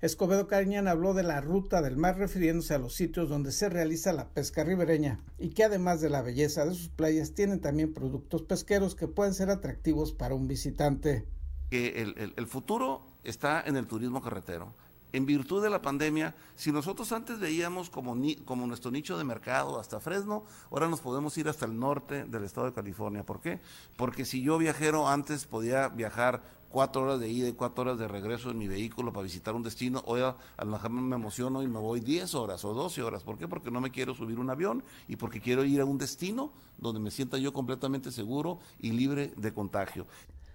Escobedo 0.00 0.48
Cariñán 0.48 0.88
habló 0.88 1.14
de 1.14 1.22
la 1.22 1.40
ruta 1.40 1.80
del 1.80 1.96
mar 1.96 2.18
refiriéndose 2.18 2.74
a 2.74 2.78
los 2.78 2.94
sitios 2.94 3.28
donde 3.28 3.52
se 3.52 3.70
realiza 3.70 4.12
la 4.12 4.28
pesca 4.28 4.62
ribereña 4.62 5.20
y 5.38 5.50
que 5.50 5.64
además 5.64 6.00
de 6.00 6.10
la 6.10 6.20
belleza 6.20 6.66
de 6.66 6.74
sus 6.74 6.88
playas 6.88 7.32
tienen 7.32 7.60
también 7.60 7.94
productos 7.94 8.42
pesqueros 8.42 8.94
que 8.94 9.08
pueden 9.08 9.32
ser 9.32 9.48
atractivos 9.48 10.12
para 10.12 10.34
un 10.34 10.46
visitante. 10.46 11.26
Que 11.70 12.02
el, 12.02 12.34
el 12.36 12.46
futuro 12.46 13.06
está 13.22 13.62
en 13.64 13.76
el 13.76 13.86
turismo 13.86 14.20
carretero 14.20 14.74
en 15.14 15.26
virtud 15.26 15.62
de 15.62 15.70
la 15.70 15.80
pandemia, 15.80 16.34
si 16.56 16.72
nosotros 16.72 17.12
antes 17.12 17.38
veíamos 17.38 17.88
como, 17.88 18.16
nuestro 18.16 18.90
nicho 18.90 19.16
de 19.16 19.22
mercado 19.22 19.78
hasta 19.78 20.00
Fresno, 20.00 20.42
ahora 20.72 20.88
nos 20.88 21.00
podemos 21.00 21.38
ir 21.38 21.48
hasta 21.48 21.66
el 21.66 21.78
norte 21.78 22.24
del 22.24 22.42
estado 22.42 22.66
de 22.66 22.72
California. 22.72 23.24
¿Por 23.24 23.40
qué? 23.40 23.60
Porque 23.96 24.24
si 24.24 24.42
yo 24.42 24.58
viajero 24.58 25.06
antes 25.06 25.44
podía 25.44 25.86
viajar 25.88 26.42
cuatro 26.68 27.02
horas 27.02 27.20
de 27.20 27.28
ida 27.28 27.46
y 27.46 27.52
cuatro 27.52 27.82
horas 27.82 27.96
de 27.96 28.08
regreso 28.08 28.50
en 28.50 28.58
mi 28.58 28.66
vehículo 28.66 29.12
para 29.12 29.22
visitar 29.22 29.54
un 29.54 29.62
destino, 29.62 30.02
hoy 30.06 30.20
a, 30.20 30.34
lo 30.58 30.66
mejor 30.66 30.90
me 30.90 31.14
emociono 31.14 31.62
y 31.62 31.68
me 31.68 31.78
voy 31.78 32.00
10 32.00 32.34
horas 32.34 32.64
o 32.64 32.74
12 32.74 33.00
horas. 33.04 33.22
¿Por 33.22 33.38
qué? 33.38 33.46
Porque 33.46 33.70
no 33.70 33.80
me 33.80 33.92
quiero 33.92 34.14
subir 34.14 34.40
un 34.40 34.50
avión 34.50 34.82
y 35.06 35.14
porque 35.14 35.40
quiero 35.40 35.64
ir 35.64 35.80
a 35.80 35.84
un 35.84 35.96
destino 35.96 36.50
donde 36.76 36.98
me 36.98 37.12
sienta 37.12 37.38
yo 37.38 37.52
completamente 37.52 38.10
seguro 38.10 38.58
y 38.80 38.90
libre 38.90 39.32
de 39.36 39.54
contagio. 39.54 40.08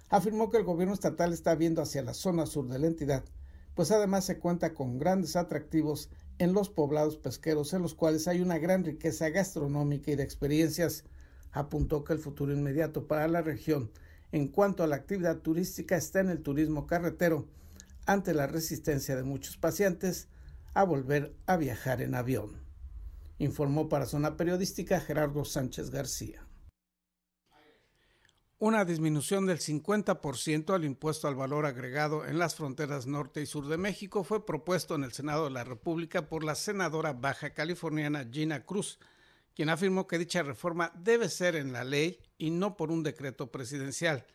Afirmó 0.09 0.49
que 0.49 0.57
el 0.57 0.65
gobierno 0.65 0.93
estatal 0.93 1.31
está 1.31 1.55
viendo 1.55 1.81
hacia 1.81 2.03
la 2.03 2.13
zona 2.13 2.45
sur 2.45 2.67
de 2.67 2.77
la 2.77 2.87
entidad 2.87 3.23
pues 3.75 3.91
además 3.91 4.25
se 4.25 4.39
cuenta 4.39 4.73
con 4.73 4.97
grandes 4.97 5.35
atractivos 5.35 6.09
en 6.38 6.53
los 6.53 6.69
poblados 6.69 7.17
pesqueros 7.17 7.73
en 7.73 7.81
los 7.81 7.93
cuales 7.93 8.27
hay 8.27 8.41
una 8.41 8.57
gran 8.57 8.83
riqueza 8.83 9.29
gastronómica 9.29 10.11
y 10.11 10.15
de 10.15 10.23
experiencias. 10.23 11.03
Apuntó 11.51 12.03
que 12.03 12.13
el 12.13 12.19
futuro 12.19 12.53
inmediato 12.53 13.07
para 13.07 13.27
la 13.27 13.41
región 13.41 13.91
en 14.31 14.47
cuanto 14.47 14.83
a 14.83 14.88
la 14.88 14.95
actividad 14.95 15.38
turística 15.38 15.97
está 15.97 16.19
en 16.19 16.29
el 16.29 16.41
turismo 16.41 16.85
carretero, 16.85 17.47
ante 18.05 18.33
la 18.33 18.47
resistencia 18.47 19.15
de 19.15 19.23
muchos 19.23 19.57
pacientes 19.57 20.27
a 20.73 20.83
volver 20.83 21.35
a 21.45 21.57
viajar 21.57 22.01
en 22.01 22.15
avión. 22.15 22.61
Informó 23.38 23.89
para 23.89 24.05
Zona 24.05 24.38
Periodística 24.38 24.99
Gerardo 24.99 25.45
Sánchez 25.45 25.89
García 25.89 26.48
una 28.61 28.83
disminución 28.83 29.45
del 29.45 29.59
50% 29.59 30.73
al 30.75 30.83
impuesto 30.83 31.29
al 31.29 31.35
valor 31.35 31.65
agregado 31.65 32.25
en 32.25 32.37
las 32.37 32.55
fronteras 32.55 33.07
norte 33.07 33.41
y 33.41 33.45
sur 33.45 33.69
de 33.69 33.77
México 33.77 34.25
fue 34.25 34.45
propuesto 34.45 34.95
en 34.95 35.05
el 35.05 35.13
Senado 35.13 35.45
de 35.45 35.51
la 35.51 35.63
República 35.63 36.27
por 36.27 36.43
la 36.43 36.55
senadora 36.55 37.13
baja 37.13 37.53
californiana 37.53 38.27
Gina 38.29 38.65
Cruz, 38.65 38.99
quien 39.55 39.69
afirmó 39.69 40.07
que 40.07 40.17
dicha 40.17 40.43
reforma 40.43 40.91
debe 40.93 41.29
ser 41.29 41.55
en 41.55 41.71
la 41.71 41.85
ley 41.85 42.19
y 42.37 42.49
no 42.49 42.75
por 42.75 42.91
un 42.91 43.01
decreto 43.01 43.49
presidencial. 43.49 44.25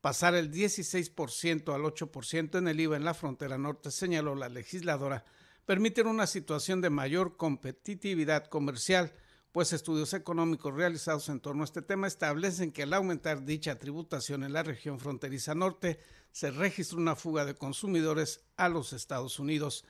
Pasar 0.00 0.34
el 0.34 0.50
16% 0.50 1.74
al 1.74 1.82
8% 1.82 2.56
en 2.56 2.68
el 2.68 2.80
IVA 2.80 2.96
en 2.96 3.04
la 3.04 3.12
frontera 3.12 3.58
norte, 3.58 3.90
señaló 3.90 4.34
la 4.34 4.48
legisladora, 4.48 5.26
permite 5.66 6.00
una 6.00 6.26
situación 6.26 6.80
de 6.80 6.88
mayor 6.88 7.36
competitividad 7.36 8.46
comercial 8.46 9.12
pues 9.54 9.72
estudios 9.72 10.12
económicos 10.14 10.74
realizados 10.74 11.28
en 11.28 11.38
torno 11.38 11.62
a 11.62 11.64
este 11.64 11.80
tema 11.80 12.08
establecen 12.08 12.72
que 12.72 12.82
al 12.82 12.92
aumentar 12.92 13.44
dicha 13.44 13.78
tributación 13.78 14.42
en 14.42 14.52
la 14.52 14.64
región 14.64 14.98
fronteriza 14.98 15.54
norte, 15.54 16.00
se 16.32 16.50
registra 16.50 16.98
una 16.98 17.14
fuga 17.14 17.44
de 17.44 17.54
consumidores 17.54 18.40
a 18.56 18.68
los 18.68 18.92
Estados 18.92 19.38
Unidos. 19.38 19.84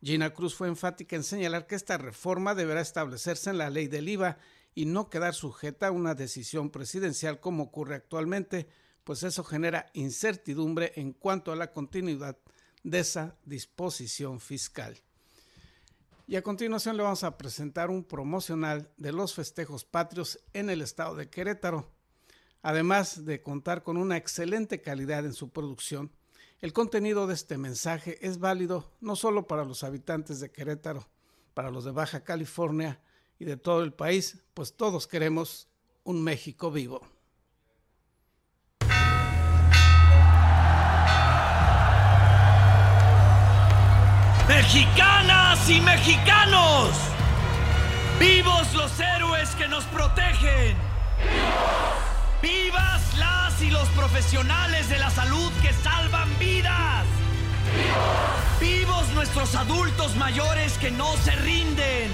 Gina 0.00 0.32
Cruz 0.32 0.54
fue 0.54 0.68
enfática 0.68 1.16
en 1.16 1.24
señalar 1.24 1.66
que 1.66 1.74
esta 1.74 1.98
reforma 1.98 2.54
deberá 2.54 2.80
establecerse 2.80 3.50
en 3.50 3.58
la 3.58 3.70
ley 3.70 3.88
del 3.88 4.08
IVA 4.08 4.38
y 4.76 4.84
no 4.84 5.10
quedar 5.10 5.34
sujeta 5.34 5.88
a 5.88 5.90
una 5.90 6.14
decisión 6.14 6.70
presidencial 6.70 7.40
como 7.40 7.64
ocurre 7.64 7.96
actualmente, 7.96 8.68
pues 9.02 9.24
eso 9.24 9.42
genera 9.42 9.90
incertidumbre 9.94 10.92
en 10.94 11.12
cuanto 11.12 11.50
a 11.50 11.56
la 11.56 11.72
continuidad 11.72 12.38
de 12.84 13.00
esa 13.00 13.36
disposición 13.44 14.38
fiscal. 14.38 14.96
Y 16.30 16.36
a 16.36 16.42
continuación 16.42 16.98
le 16.98 17.02
vamos 17.02 17.24
a 17.24 17.38
presentar 17.38 17.88
un 17.88 18.04
promocional 18.04 18.92
de 18.98 19.12
los 19.12 19.32
festejos 19.32 19.86
patrios 19.86 20.38
en 20.52 20.68
el 20.68 20.82
estado 20.82 21.14
de 21.14 21.30
Querétaro. 21.30 21.90
Además 22.60 23.24
de 23.24 23.42
contar 23.42 23.82
con 23.82 23.96
una 23.96 24.18
excelente 24.18 24.82
calidad 24.82 25.24
en 25.24 25.32
su 25.32 25.48
producción, 25.48 26.12
el 26.60 26.74
contenido 26.74 27.26
de 27.26 27.32
este 27.32 27.56
mensaje 27.56 28.18
es 28.20 28.40
válido 28.40 28.92
no 29.00 29.16
solo 29.16 29.46
para 29.46 29.64
los 29.64 29.84
habitantes 29.84 30.38
de 30.38 30.50
Querétaro, 30.50 31.08
para 31.54 31.70
los 31.70 31.86
de 31.86 31.92
Baja 31.92 32.22
California 32.22 33.00
y 33.38 33.46
de 33.46 33.56
todo 33.56 33.82
el 33.82 33.94
país, 33.94 34.36
pues 34.52 34.74
todos 34.74 35.06
queremos 35.06 35.66
un 36.04 36.22
México 36.22 36.70
vivo. 36.70 37.00
Mexicanas 44.58 45.70
y 45.70 45.80
mexicanos, 45.80 46.90
vivos 48.18 48.74
los 48.74 48.90
héroes 48.98 49.50
que 49.50 49.68
nos 49.68 49.84
protegen. 49.84 50.76
Vivas 52.42 53.02
las 53.18 53.62
y 53.62 53.70
los 53.70 53.88
profesionales 53.90 54.88
de 54.88 54.98
la 54.98 55.10
salud 55.10 55.52
que 55.62 55.72
salvan 55.72 56.28
vidas. 56.40 57.06
Vivos 58.60 59.08
nuestros 59.14 59.54
adultos 59.54 60.16
mayores 60.16 60.76
que 60.78 60.90
no 60.90 61.16
se 61.18 61.36
rinden. 61.36 62.10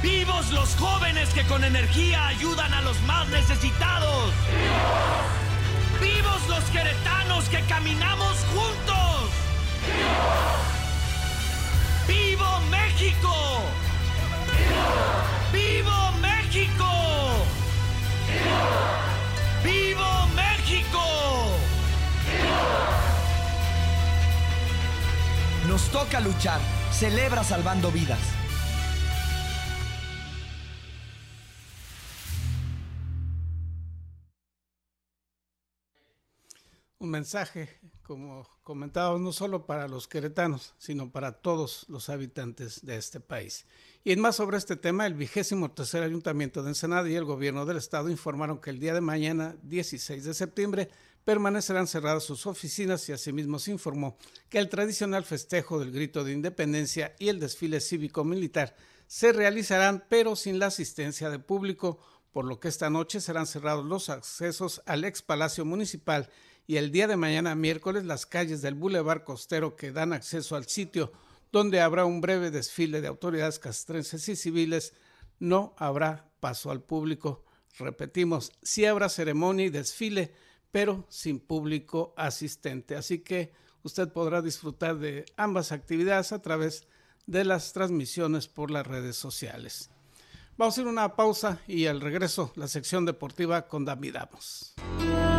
Vivos 0.00 0.52
los 0.52 0.76
jóvenes 0.76 1.30
que 1.30 1.42
con 1.46 1.64
energía 1.64 2.28
ayudan 2.28 2.72
a 2.72 2.80
los 2.82 2.98
más 3.02 3.26
necesitados. 3.30 4.32
Vivos 6.00 6.48
los 6.48 6.62
queretanos 6.66 7.48
que 7.48 7.60
caminamos 7.62 8.36
juntos. 8.54 9.30
¡Vivo 9.84 10.57
México! 12.98 13.32
¡Vivo 15.52 16.12
México! 16.20 16.84
¡Vivo 19.62 20.26
México! 20.34 21.04
Nos 25.68 25.82
toca 25.90 26.18
luchar. 26.18 26.60
Celebra 26.90 27.44
salvando 27.44 27.92
vidas. 27.92 28.37
Un 37.00 37.10
mensaje 37.10 37.78
como 38.02 38.48
comentábamos, 38.64 39.20
no 39.20 39.32
solo 39.32 39.66
para 39.66 39.86
los 39.86 40.08
queretanos, 40.08 40.74
sino 40.78 41.12
para 41.12 41.30
todos 41.30 41.84
los 41.88 42.08
habitantes 42.08 42.84
de 42.84 42.96
este 42.96 43.20
país. 43.20 43.66
Y 44.02 44.10
en 44.10 44.20
más 44.20 44.36
sobre 44.36 44.56
este 44.56 44.74
tema, 44.74 45.06
el 45.06 45.14
vigésimo 45.14 45.70
tercer 45.70 46.02
Ayuntamiento 46.02 46.62
de 46.62 46.70
Ensenada 46.70 47.08
y 47.08 47.14
el 47.14 47.24
Gobierno 47.24 47.66
del 47.66 47.76
Estado 47.76 48.08
informaron 48.08 48.60
que 48.60 48.70
el 48.70 48.80
día 48.80 48.94
de 48.94 49.00
mañana, 49.00 49.54
16 49.62 50.24
de 50.24 50.34
septiembre, 50.34 50.90
permanecerán 51.24 51.86
cerradas 51.86 52.24
sus 52.24 52.46
oficinas 52.46 53.08
y 53.08 53.12
asimismo 53.12 53.60
se 53.60 53.70
informó 53.70 54.16
que 54.48 54.58
el 54.58 54.68
tradicional 54.68 55.24
festejo 55.24 55.78
del 55.78 55.92
grito 55.92 56.24
de 56.24 56.32
independencia 56.32 57.14
y 57.20 57.28
el 57.28 57.38
desfile 57.38 57.80
cívico-militar 57.80 58.74
se 59.06 59.32
realizarán, 59.32 60.04
pero 60.08 60.34
sin 60.34 60.58
la 60.58 60.66
asistencia 60.66 61.30
de 61.30 61.38
público, 61.38 62.00
por 62.32 62.44
lo 62.44 62.58
que 62.58 62.68
esta 62.68 62.90
noche 62.90 63.20
serán 63.20 63.46
cerrados 63.46 63.84
los 63.84 64.08
accesos 64.08 64.82
al 64.86 65.04
ex 65.04 65.22
Palacio 65.22 65.64
Municipal 65.64 66.30
y 66.68 66.76
el 66.76 66.92
día 66.92 67.08
de 67.08 67.16
mañana 67.16 67.54
miércoles 67.54 68.04
las 68.04 68.26
calles 68.26 68.60
del 68.60 68.74
Boulevard 68.74 69.24
Costero 69.24 69.74
que 69.74 69.90
dan 69.90 70.12
acceso 70.12 70.54
al 70.54 70.66
sitio 70.66 71.10
donde 71.50 71.80
habrá 71.80 72.04
un 72.04 72.20
breve 72.20 72.50
desfile 72.50 73.00
de 73.00 73.08
autoridades 73.08 73.58
castrenses 73.58 74.28
y 74.28 74.36
civiles, 74.36 74.92
no 75.38 75.74
habrá 75.78 76.30
paso 76.40 76.70
al 76.70 76.82
público. 76.82 77.42
Repetimos, 77.78 78.52
sí 78.62 78.84
habrá 78.84 79.08
ceremonia 79.08 79.64
y 79.64 79.70
desfile, 79.70 80.34
pero 80.70 81.06
sin 81.08 81.40
público 81.40 82.12
asistente. 82.18 82.96
Así 82.96 83.20
que 83.20 83.54
usted 83.82 84.12
podrá 84.12 84.42
disfrutar 84.42 84.98
de 84.98 85.24
ambas 85.38 85.72
actividades 85.72 86.32
a 86.32 86.42
través 86.42 86.86
de 87.26 87.46
las 87.46 87.72
transmisiones 87.72 88.46
por 88.46 88.70
las 88.70 88.86
redes 88.86 89.16
sociales. 89.16 89.88
Vamos 90.58 90.76
a 90.76 90.82
ir 90.82 90.86
una 90.86 91.16
pausa 91.16 91.62
y 91.66 91.86
al 91.86 92.02
regreso 92.02 92.52
la 92.56 92.68
sección 92.68 93.06
deportiva 93.06 93.68
con 93.68 93.86
Damidamos. 93.86 94.74
Acompaña 94.76 95.37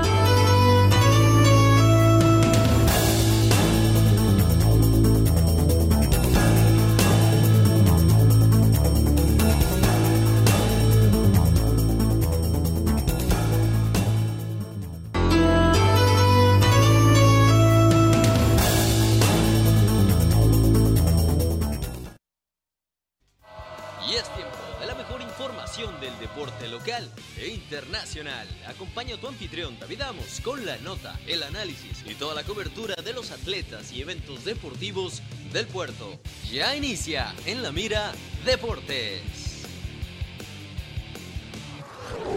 Con 30.44 30.65
la 30.65 30.78
nota, 30.78 31.20
el 31.28 31.44
análisis 31.44 32.04
y 32.06 32.13
toda 32.13 32.36
la 32.36 32.44
cobertura 32.44 32.96
de 33.04 33.13
los 33.13 33.32
atletas 33.32 33.92
y 33.92 34.02
eventos 34.02 34.46
deportivos 34.46 35.22
del 35.52 35.65
puerto. 35.65 36.20
Ya 36.50 36.76
inicia 36.76 37.34
en 37.46 37.62
la 37.62 37.72
mira 37.72 38.13
Deportes. 38.46 39.22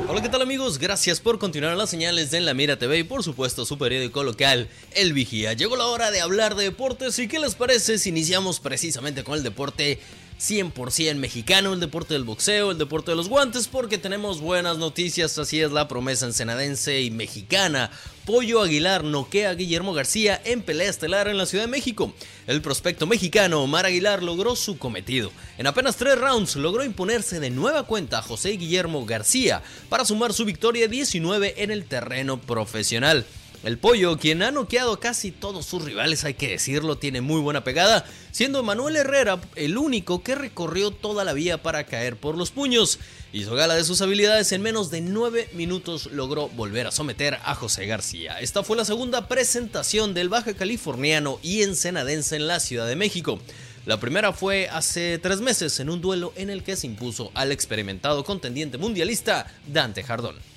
Hola, 0.09 0.20
¿qué 0.20 0.28
tal 0.28 0.42
amigos? 0.42 0.78
Gracias 0.78 1.20
por 1.20 1.38
continuar 1.38 1.76
las 1.76 1.90
señales 1.90 2.31
de 2.31 2.40
La 2.40 2.55
Mira 2.55 2.78
TV 2.78 2.98
y 2.98 3.05
por 3.05 3.22
supuesto 3.22 3.64
su 3.64 3.78
periódico 3.78 4.24
local, 4.24 4.68
El 4.94 5.12
Vigía. 5.12 5.52
Llegó 5.52 5.76
la 5.76 5.87
hora 5.87 6.11
de 6.11 6.20
hablar 6.20 6.57
de 6.57 6.64
deportes 6.64 7.18
y 7.18 7.28
¿qué 7.28 7.38
les 7.38 7.55
parece 7.55 7.98
si 7.98 8.09
iniciamos 8.09 8.59
precisamente 8.59 9.22
con 9.22 9.37
el 9.37 9.42
deporte 9.42 10.00
100% 10.40 11.14
mexicano, 11.16 11.73
el 11.73 11.81
deporte 11.81 12.14
del 12.14 12.25
boxeo, 12.25 12.71
el 12.71 12.79
deporte 12.79 13.12
de 13.12 13.16
los 13.16 13.29
guantes, 13.29 13.68
porque 13.68 13.99
tenemos 13.99 14.40
buenas 14.40 14.79
noticias, 14.79 15.38
así 15.38 15.61
es 15.61 15.73
la 15.73 15.88
promesa 15.88 16.27
ensenadense 16.27 17.01
y 17.01 17.11
mexicana. 17.11 17.90
Pollo 18.25 18.62
Aguilar 18.62 19.03
noquea 19.03 19.51
a 19.51 19.55
Guillermo 19.55 19.95
García 19.95 20.40
en 20.45 20.62
pelea 20.62 20.90
estelar 20.90 21.29
en 21.29 21.38
la 21.38 21.47
Ciudad 21.47 21.64
de 21.64 21.71
México. 21.71 22.14
El 22.47 22.62
prospecto 22.62 23.07
mexicano 23.07 23.62
Omar 23.62 23.87
Aguilar 23.87 24.23
logró 24.23 24.55
su 24.55 24.79
cometido. 24.79 25.33
En 25.59 25.66
apenas 25.66 25.97
tres 25.97 26.18
rounds 26.18 26.57
logró 26.57 26.85
imponerse 26.85 27.40
de 27.40 27.51
nueva 27.51 27.85
cuenta 27.85 28.18
a 28.18 28.23
José 28.23 28.51
Guillermo 28.51 29.05
García 29.07 29.62
para 29.88 30.05
sumar 30.05 30.33
su 30.33 30.45
victoria 30.45 30.87
19 30.87 31.62
en 31.62 31.71
el 31.71 31.85
terreno 31.85 32.40
profesional. 32.40 33.27
El 33.64 33.79
pollo, 33.79 34.18
quien 34.18 34.42
ha 34.42 34.51
noqueado 34.51 34.98
casi 34.98 35.31
todos 35.31 35.66
sus 35.66 35.85
rivales, 35.85 36.25
hay 36.25 36.35
que 36.35 36.48
decirlo, 36.48 36.98
tiene 36.98 37.20
muy 37.20 37.40
buena 37.40 37.62
pegada, 37.62 38.05
siendo 38.33 38.64
Manuel 38.64 38.96
Herrera 38.96 39.40
el 39.55 39.79
único 39.79 40.25
que 40.25 40.35
recorrió 40.35 40.90
toda 40.90 41.22
la 41.22 41.33
vía 41.33 41.62
para 41.62 41.85
caer 41.85 42.16
por 42.16 42.37
los 42.37 42.51
puños. 42.51 42.98
Hizo 43.33 43.55
gala 43.55 43.77
de 43.77 43.85
sus 43.85 44.03
habilidades, 44.03 44.51
en 44.51 44.62
menos 44.62 44.90
de 44.90 45.01
9 45.01 45.51
minutos 45.53 46.07
logró 46.07 46.48
volver 46.48 46.88
a 46.88 46.90
someter 46.90 47.38
a 47.44 47.55
José 47.55 47.87
García. 47.87 48.40
Esta 48.40 48.64
fue 48.64 48.77
la 48.77 48.85
segunda 48.85 49.29
presentación 49.29 50.12
del 50.12 50.29
baja 50.29 50.55
californiano 50.55 51.38
y 51.40 51.62
ensenadense 51.62 52.35
en 52.35 52.48
la 52.48 52.59
Ciudad 52.59 52.88
de 52.88 52.96
México. 52.96 53.38
La 53.87 54.01
primera 54.01 54.33
fue 54.33 54.68
hace 54.70 55.20
tres 55.20 55.40
meses 55.40 55.79
en 55.79 55.88
un 55.88 56.01
duelo 56.01 56.33
en 56.35 56.51
el 56.51 56.64
que 56.64 56.75
se 56.75 56.88
impuso 56.88 57.31
al 57.35 57.53
experimentado 57.53 58.25
contendiente 58.25 58.77
mundialista 58.77 59.46
Dante 59.68 60.03
Jardón. 60.03 60.51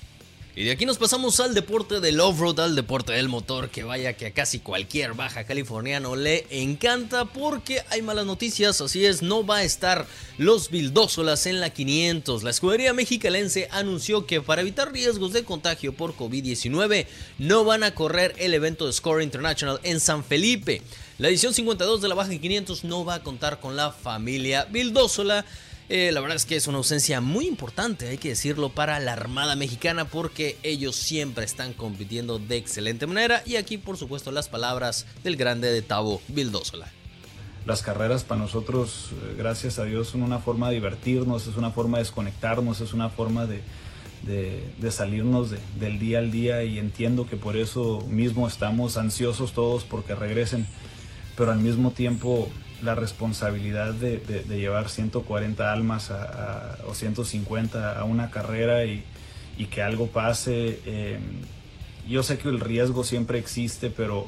Y 0.58 0.64
de 0.64 0.70
aquí 0.70 0.86
nos 0.86 0.96
pasamos 0.96 1.38
al 1.40 1.52
deporte 1.52 2.00
del 2.00 2.18
off-road, 2.18 2.60
al 2.60 2.74
deporte 2.74 3.12
del 3.12 3.28
motor, 3.28 3.68
que 3.68 3.84
vaya 3.84 4.14
que 4.14 4.24
a 4.24 4.30
casi 4.32 4.58
cualquier 4.58 5.12
baja 5.12 5.44
californiano 5.44 6.16
le 6.16 6.46
encanta 6.48 7.26
porque 7.26 7.82
hay 7.90 8.00
malas 8.00 8.24
noticias, 8.24 8.80
así 8.80 9.04
es, 9.04 9.20
no 9.20 9.44
va 9.44 9.58
a 9.58 9.64
estar 9.64 10.06
los 10.38 10.70
Vildósolas 10.70 11.44
en 11.44 11.60
la 11.60 11.68
500. 11.68 12.42
La 12.42 12.48
escudería 12.48 12.94
mexicalense 12.94 13.68
anunció 13.70 14.26
que 14.26 14.40
para 14.40 14.62
evitar 14.62 14.90
riesgos 14.90 15.34
de 15.34 15.44
contagio 15.44 15.92
por 15.94 16.16
COVID-19 16.16 17.06
no 17.36 17.64
van 17.64 17.82
a 17.82 17.94
correr 17.94 18.34
el 18.38 18.54
evento 18.54 18.86
de 18.86 18.94
Score 18.94 19.22
International 19.22 19.78
en 19.82 20.00
San 20.00 20.24
Felipe. 20.24 20.80
La 21.18 21.28
edición 21.28 21.52
52 21.52 22.00
de 22.00 22.08
la 22.08 22.14
baja 22.14 22.30
500 22.30 22.84
no 22.84 23.04
va 23.04 23.16
a 23.16 23.22
contar 23.22 23.60
con 23.60 23.76
la 23.76 23.92
familia 23.92 24.64
Vildósola. 24.64 25.44
Eh, 25.88 26.10
la 26.12 26.20
verdad 26.20 26.36
es 26.36 26.46
que 26.46 26.56
es 26.56 26.66
una 26.66 26.78
ausencia 26.78 27.20
muy 27.20 27.46
importante, 27.46 28.08
hay 28.08 28.18
que 28.18 28.30
decirlo, 28.30 28.70
para 28.70 28.98
la 28.98 29.12
Armada 29.12 29.54
Mexicana 29.54 30.04
porque 30.04 30.58
ellos 30.64 30.96
siempre 30.96 31.44
están 31.44 31.72
compitiendo 31.74 32.40
de 32.40 32.56
excelente 32.56 33.06
manera. 33.06 33.42
Y 33.46 33.56
aquí, 33.56 33.78
por 33.78 33.96
supuesto, 33.96 34.32
las 34.32 34.48
palabras 34.48 35.06
del 35.22 35.36
grande 35.36 35.70
de 35.70 35.82
Tavo 35.82 36.20
Vildósola. 36.28 36.90
Las 37.66 37.82
carreras 37.82 38.24
para 38.24 38.40
nosotros, 38.40 39.10
eh, 39.12 39.34
gracias 39.38 39.78
a 39.78 39.84
Dios, 39.84 40.08
son 40.08 40.22
una 40.22 40.40
forma 40.40 40.68
de 40.68 40.74
divertirnos, 40.74 41.46
es 41.46 41.56
una 41.56 41.70
forma 41.70 41.98
de 41.98 42.04
desconectarnos, 42.04 42.80
es 42.80 42.92
una 42.92 43.08
forma 43.08 43.46
de, 43.46 43.62
salirnos 44.90 45.50
del 45.78 46.00
día 46.00 46.18
al 46.18 46.32
día 46.32 46.64
y 46.64 46.78
entiendo 46.80 47.28
que 47.28 47.36
por 47.36 47.56
eso 47.56 48.04
mismo 48.08 48.48
estamos 48.48 48.96
ansiosos 48.96 49.52
todos 49.52 49.84
porque 49.84 50.16
regresen, 50.16 50.66
pero 51.36 51.52
al 51.52 51.58
mismo 51.58 51.92
tiempo 51.92 52.48
la 52.82 52.94
responsabilidad 52.94 53.94
de, 53.94 54.44
llevar 54.48 54.88
140 54.88 55.72
almas 55.72 56.12
o 56.86 56.94
150 56.94 57.98
a 57.98 58.04
una 58.04 58.30
carrera 58.30 58.84
y, 58.84 59.04
que 59.70 59.82
algo 59.82 60.08
pase. 60.08 60.80
Em, 60.84 61.22
yo 62.06 62.22
sé 62.22 62.38
que 62.38 62.48
el 62.48 62.60
riesgo 62.60 63.04
siempre 63.04 63.38
existe, 63.38 63.90
pero 63.90 64.26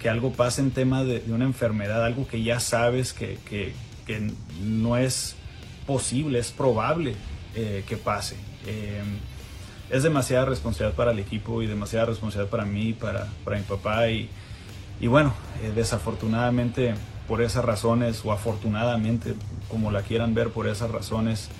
que 0.00 0.08
algo 0.08 0.32
pase 0.32 0.60
en 0.60 0.70
tema 0.70 1.04
de, 1.04 1.22
una 1.28 1.44
enfermedad, 1.44 2.04
algo 2.04 2.28
que 2.28 2.42
ya 2.42 2.60
sabes 2.60 3.12
que, 3.12 3.38
no 4.62 4.96
es 4.96 5.34
posible, 5.86 6.38
es 6.38 6.50
probable 6.50 7.14
eh, 7.54 7.84
que 7.86 7.96
pase. 7.96 8.36
Em, 8.66 9.18
es 9.90 10.02
demasiada 10.02 10.44
responsabilidad 10.44 10.94
para 10.94 11.12
el 11.12 11.18
equipo 11.18 11.62
y 11.62 11.66
demasiada 11.66 12.06
responsabilidad 12.06 12.50
para 12.50 12.64
mí, 12.64 12.92
para, 12.92 13.26
para 13.44 13.56
mi 13.56 13.64
papá 13.64 14.08
y, 14.10 14.28
bueno, 15.00 15.32
eh, 15.62 15.72
desafortunadamente 15.74 16.94
por 17.28 17.42
esas 17.42 17.64
razones, 17.64 18.22
o 18.24 18.32
afortunadamente, 18.32 19.34
como 19.68 19.92
la 19.92 20.02
quieran 20.02 20.34
ver, 20.34 20.50
por 20.50 20.66
esas 20.66 20.90
razones, 20.90 21.50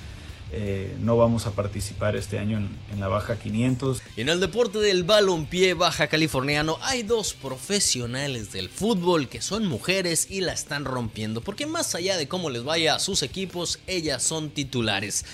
eh, 0.50 0.96
no 1.00 1.18
vamos 1.18 1.46
a 1.46 1.50
participar 1.50 2.16
este 2.16 2.38
año 2.38 2.56
en, 2.56 3.00
la 3.00 3.08
Baja 3.08 3.38
500. 3.38 4.00
En 4.16 4.30
el 4.30 4.40
deporte 4.40 4.78
del 4.78 5.04
balompié 5.04 5.74
baja 5.74 6.06
californiano 6.06 6.78
hay 6.80 7.02
dos 7.02 7.34
profesionales 7.34 8.50
del 8.50 8.70
fútbol 8.70 9.28
que 9.28 9.42
son 9.42 9.66
mujeres 9.66 10.26
y 10.30 10.40
la 10.40 10.54
están 10.54 10.86
rompiendo, 10.86 11.42
porque 11.42 11.66
más 11.66 11.94
allá 11.94 12.16
de 12.16 12.28
cómo 12.28 12.48
les 12.48 12.64
vaya 12.64 12.94
a 12.94 12.98
sus 12.98 13.22
equipos, 13.22 13.78
ellas 13.86 14.22
son 14.22 14.48
titulares. 14.48 15.26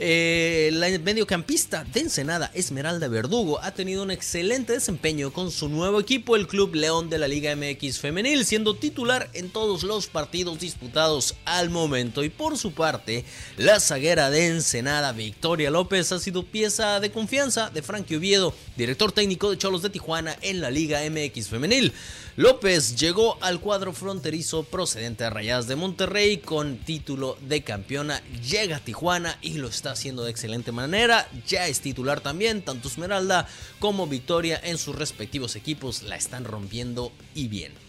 Eh, 0.00 0.70
la 0.74 0.88
mediocampista 1.00 1.82
de 1.82 2.00
Ensenada, 2.00 2.52
Esmeralda 2.54 3.08
Verdugo, 3.08 3.60
ha 3.62 3.72
tenido 3.72 4.04
un 4.04 4.12
excelente 4.12 4.72
desempeño 4.72 5.32
con 5.32 5.50
su 5.50 5.68
nuevo 5.68 5.98
equipo, 5.98 6.36
el 6.36 6.46
Club 6.46 6.76
León 6.76 7.10
de 7.10 7.18
la 7.18 7.26
Liga 7.26 7.54
MX 7.56 7.98
Femenil, 7.98 8.44
siendo 8.44 8.74
titular 8.74 9.28
en 9.32 9.50
todos 9.50 9.82
los 9.82 10.06
partidos 10.06 10.60
disputados 10.60 11.34
al 11.44 11.70
momento. 11.70 12.22
Y 12.22 12.28
por 12.28 12.56
su 12.56 12.72
parte, 12.72 13.24
la 13.56 13.80
zaguera 13.80 14.30
de 14.30 14.46
Ensenada, 14.46 15.10
Victoria 15.12 15.70
López, 15.70 16.12
ha 16.12 16.20
sido 16.20 16.44
pieza 16.44 17.00
de 17.00 17.10
confianza 17.10 17.70
de 17.70 17.82
Frankie 17.82 18.16
Oviedo, 18.16 18.54
director 18.76 19.10
técnico 19.10 19.50
de 19.50 19.58
Cholos 19.58 19.82
de 19.82 19.90
Tijuana 19.90 20.36
en 20.42 20.60
la 20.60 20.70
Liga 20.70 21.00
MX 21.10 21.48
Femenil. 21.48 21.92
López 22.38 22.94
llegó 22.94 23.36
al 23.40 23.58
cuadro 23.58 23.92
fronterizo 23.92 24.62
procedente 24.62 25.24
de 25.24 25.30
Rayadas 25.30 25.66
de 25.66 25.74
Monterrey 25.74 26.36
con 26.36 26.76
título 26.76 27.36
de 27.40 27.64
campeona. 27.64 28.22
Llega 28.48 28.76
a 28.76 28.78
Tijuana 28.78 29.36
y 29.42 29.54
lo 29.54 29.66
está 29.66 29.90
haciendo 29.90 30.22
de 30.22 30.30
excelente 30.30 30.70
manera. 30.70 31.28
Ya 31.48 31.66
es 31.66 31.80
titular 31.80 32.20
también. 32.20 32.62
Tanto 32.62 32.86
Esmeralda 32.86 33.48
como 33.80 34.06
Victoria 34.06 34.60
en 34.62 34.78
sus 34.78 34.94
respectivos 34.94 35.56
equipos 35.56 36.04
la 36.04 36.14
están 36.14 36.44
rompiendo 36.44 37.10
y 37.34 37.48
bien. 37.48 37.87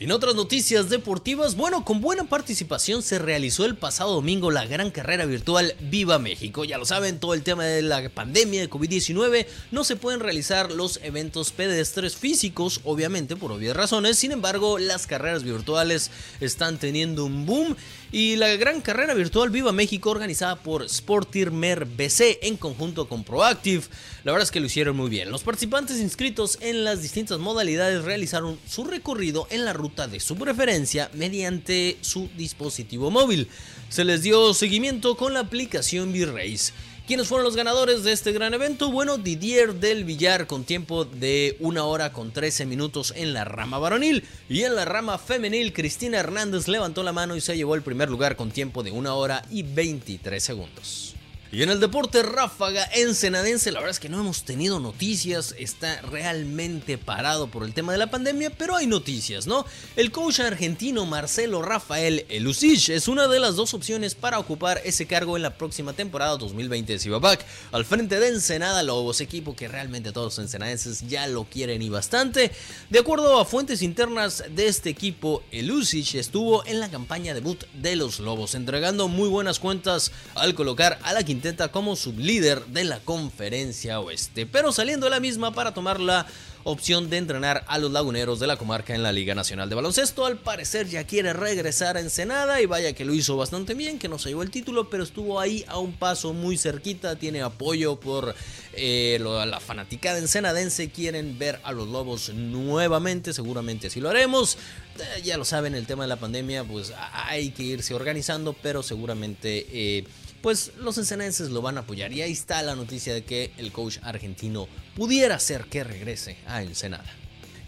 En 0.00 0.12
otras 0.12 0.36
noticias 0.36 0.90
deportivas, 0.90 1.56
bueno, 1.56 1.84
con 1.84 2.00
buena 2.00 2.22
participación 2.22 3.02
se 3.02 3.18
realizó 3.18 3.64
el 3.64 3.74
pasado 3.74 4.14
domingo 4.14 4.52
la 4.52 4.64
gran 4.64 4.92
carrera 4.92 5.24
virtual 5.24 5.74
Viva 5.80 6.20
México. 6.20 6.64
Ya 6.64 6.78
lo 6.78 6.84
saben, 6.84 7.18
todo 7.18 7.34
el 7.34 7.42
tema 7.42 7.64
de 7.64 7.82
la 7.82 8.08
pandemia 8.08 8.60
de 8.60 8.70
COVID-19, 8.70 9.46
no 9.72 9.82
se 9.82 9.96
pueden 9.96 10.20
realizar 10.20 10.70
los 10.70 11.00
eventos 11.02 11.50
pedestres 11.50 12.14
físicos, 12.14 12.80
obviamente 12.84 13.34
por 13.34 13.50
obvias 13.50 13.76
razones. 13.76 14.16
Sin 14.16 14.30
embargo, 14.30 14.78
las 14.78 15.08
carreras 15.08 15.42
virtuales 15.42 16.12
están 16.38 16.78
teniendo 16.78 17.24
un 17.24 17.44
boom 17.44 17.76
y 18.10 18.36
la 18.36 18.48
gran 18.56 18.80
carrera 18.80 19.14
virtual 19.14 19.50
Viva 19.50 19.72
México 19.72 20.10
organizada 20.10 20.56
por 20.56 20.88
Sportirmer 20.88 21.84
BC 21.84 22.38
en 22.42 22.56
conjunto 22.56 23.08
con 23.08 23.24
Proactive, 23.24 23.84
la 24.24 24.32
verdad 24.32 24.44
es 24.44 24.50
que 24.50 24.60
lo 24.60 24.66
hicieron 24.66 24.96
muy 24.96 25.10
bien. 25.10 25.30
Los 25.30 25.42
participantes 25.42 25.98
inscritos 26.00 26.58
en 26.60 26.84
las 26.84 27.02
distintas 27.02 27.38
modalidades 27.38 28.04
realizaron 28.04 28.58
su 28.66 28.84
recorrido 28.84 29.46
en 29.50 29.64
la 29.64 29.72
ruta 29.72 30.08
de 30.08 30.20
su 30.20 30.36
preferencia 30.36 31.10
mediante 31.14 31.98
su 32.00 32.28
dispositivo 32.36 33.10
móvil. 33.10 33.48
Se 33.88 34.04
les 34.04 34.22
dio 34.22 34.54
seguimiento 34.54 35.16
con 35.16 35.34
la 35.34 35.40
aplicación 35.40 36.10
V-Race. 36.10 36.72
¿Quiénes 37.08 37.26
fueron 37.26 37.46
los 37.46 37.56
ganadores 37.56 38.04
de 38.04 38.12
este 38.12 38.32
gran 38.32 38.52
evento? 38.52 38.92
Bueno, 38.92 39.16
Didier 39.16 39.72
del 39.72 40.04
Villar 40.04 40.46
con 40.46 40.64
tiempo 40.64 41.06
de 41.06 41.56
una 41.58 41.84
hora 41.84 42.12
con 42.12 42.32
13 42.32 42.66
minutos 42.66 43.14
en 43.16 43.32
la 43.32 43.46
rama 43.46 43.78
varonil 43.78 44.24
y 44.50 44.64
en 44.64 44.74
la 44.74 44.84
rama 44.84 45.16
femenil 45.16 45.72
Cristina 45.72 46.18
Hernández 46.18 46.68
levantó 46.68 47.02
la 47.02 47.14
mano 47.14 47.34
y 47.34 47.40
se 47.40 47.56
llevó 47.56 47.74
el 47.76 47.80
primer 47.80 48.10
lugar 48.10 48.36
con 48.36 48.50
tiempo 48.50 48.82
de 48.82 48.90
una 48.90 49.14
hora 49.14 49.42
y 49.50 49.62
23 49.62 50.44
segundos. 50.44 51.17
Y 51.50 51.62
en 51.62 51.70
el 51.70 51.80
deporte 51.80 52.22
ráfaga 52.22 52.84
ensenadense, 52.92 53.72
la 53.72 53.78
verdad 53.78 53.92
es 53.92 54.00
que 54.00 54.10
no 54.10 54.20
hemos 54.20 54.42
tenido 54.42 54.80
noticias, 54.80 55.54
está 55.58 56.02
realmente 56.02 56.98
parado 56.98 57.46
por 57.46 57.64
el 57.64 57.72
tema 57.72 57.92
de 57.92 57.96
la 57.96 58.10
pandemia, 58.10 58.50
pero 58.50 58.76
hay 58.76 58.86
noticias, 58.86 59.46
¿no? 59.46 59.64
El 59.96 60.12
coach 60.12 60.40
argentino 60.40 61.06
Marcelo 61.06 61.62
Rafael 61.62 62.26
Elusich 62.28 62.90
es 62.90 63.08
una 63.08 63.28
de 63.28 63.40
las 63.40 63.56
dos 63.56 63.72
opciones 63.72 64.14
para 64.14 64.38
ocupar 64.38 64.82
ese 64.84 65.06
cargo 65.06 65.38
en 65.38 65.42
la 65.42 65.56
próxima 65.56 65.94
temporada 65.94 66.36
2020 66.36 66.92
de 66.92 66.98
Cibapac, 66.98 67.42
al 67.72 67.86
frente 67.86 68.20
de 68.20 68.28
Ensenada 68.28 68.82
Lobos, 68.82 69.22
equipo 69.22 69.56
que 69.56 69.68
realmente 69.68 70.12
todos 70.12 70.36
los 70.36 70.44
ensenadenses 70.44 71.08
ya 71.08 71.26
lo 71.28 71.44
quieren 71.44 71.80
y 71.80 71.88
bastante. 71.88 72.52
De 72.90 72.98
acuerdo 72.98 73.40
a 73.40 73.46
fuentes 73.46 73.80
internas 73.80 74.44
de 74.54 74.66
este 74.66 74.90
equipo, 74.90 75.42
Elusich 75.50 76.14
estuvo 76.16 76.66
en 76.66 76.78
la 76.78 76.90
campaña 76.90 77.32
debut 77.32 77.64
de 77.72 77.96
los 77.96 78.20
Lobos, 78.20 78.54
entregando 78.54 79.08
muy 79.08 79.30
buenas 79.30 79.58
cuentas 79.58 80.12
al 80.34 80.54
colocar 80.54 80.98
a 81.02 81.14
la 81.14 81.22
quinta 81.24 81.37
intenta 81.38 81.68
como 81.68 81.94
sublíder 81.94 82.66
de 82.66 82.82
la 82.82 82.98
conferencia 82.98 84.00
oeste, 84.00 84.44
pero 84.44 84.72
saliendo 84.72 85.06
de 85.06 85.10
la 85.10 85.20
misma 85.20 85.52
para 85.54 85.72
tomar 85.72 86.00
la 86.00 86.26
opción 86.64 87.08
de 87.10 87.16
entrenar 87.16 87.64
a 87.68 87.78
los 87.78 87.92
laguneros 87.92 88.40
de 88.40 88.48
la 88.48 88.56
comarca 88.56 88.92
en 88.92 89.04
la 89.04 89.12
Liga 89.12 89.36
Nacional 89.36 89.68
de 89.68 89.76
Baloncesto. 89.76 90.26
Al 90.26 90.38
parecer 90.38 90.88
ya 90.88 91.04
quiere 91.04 91.32
regresar 91.32 91.96
a 91.96 92.00
Ensenada 92.00 92.60
y 92.60 92.66
vaya 92.66 92.92
que 92.92 93.04
lo 93.04 93.14
hizo 93.14 93.36
bastante 93.36 93.74
bien, 93.74 94.00
que 94.00 94.08
no 94.08 94.18
se 94.18 94.30
llevó 94.30 94.42
el 94.42 94.50
título, 94.50 94.90
pero 94.90 95.04
estuvo 95.04 95.38
ahí 95.38 95.64
a 95.68 95.78
un 95.78 95.92
paso 95.92 96.32
muy 96.32 96.58
cerquita, 96.58 97.16
tiene 97.16 97.40
apoyo 97.40 98.00
por 98.00 98.34
eh, 98.72 99.18
la 99.22 99.60
fanaticada 99.60 100.18
ensenadense, 100.18 100.90
quieren 100.90 101.38
ver 101.38 101.60
a 101.62 101.70
los 101.70 101.86
Lobos 101.86 102.30
nuevamente, 102.34 103.32
seguramente 103.32 103.86
así 103.86 104.00
lo 104.00 104.10
haremos. 104.10 104.58
Eh, 104.98 105.22
ya 105.22 105.38
lo 105.38 105.44
saben, 105.44 105.76
el 105.76 105.86
tema 105.86 106.02
de 106.02 106.08
la 106.08 106.16
pandemia, 106.16 106.64
pues 106.64 106.92
hay 107.12 107.52
que 107.52 107.62
irse 107.62 107.94
organizando, 107.94 108.54
pero 108.60 108.82
seguramente... 108.82 109.66
Eh, 109.70 110.04
pues 110.42 110.72
los 110.78 110.98
ensenenses 110.98 111.50
lo 111.50 111.62
van 111.62 111.76
a 111.76 111.80
apoyar. 111.80 112.12
Y 112.12 112.22
ahí 112.22 112.32
está 112.32 112.62
la 112.62 112.76
noticia 112.76 113.14
de 113.14 113.24
que 113.24 113.52
el 113.58 113.72
coach 113.72 113.98
argentino 114.02 114.68
pudiera 114.96 115.38
ser 115.38 115.64
que 115.64 115.84
regrese 115.84 116.36
a 116.46 116.62
Ensenada. 116.62 117.10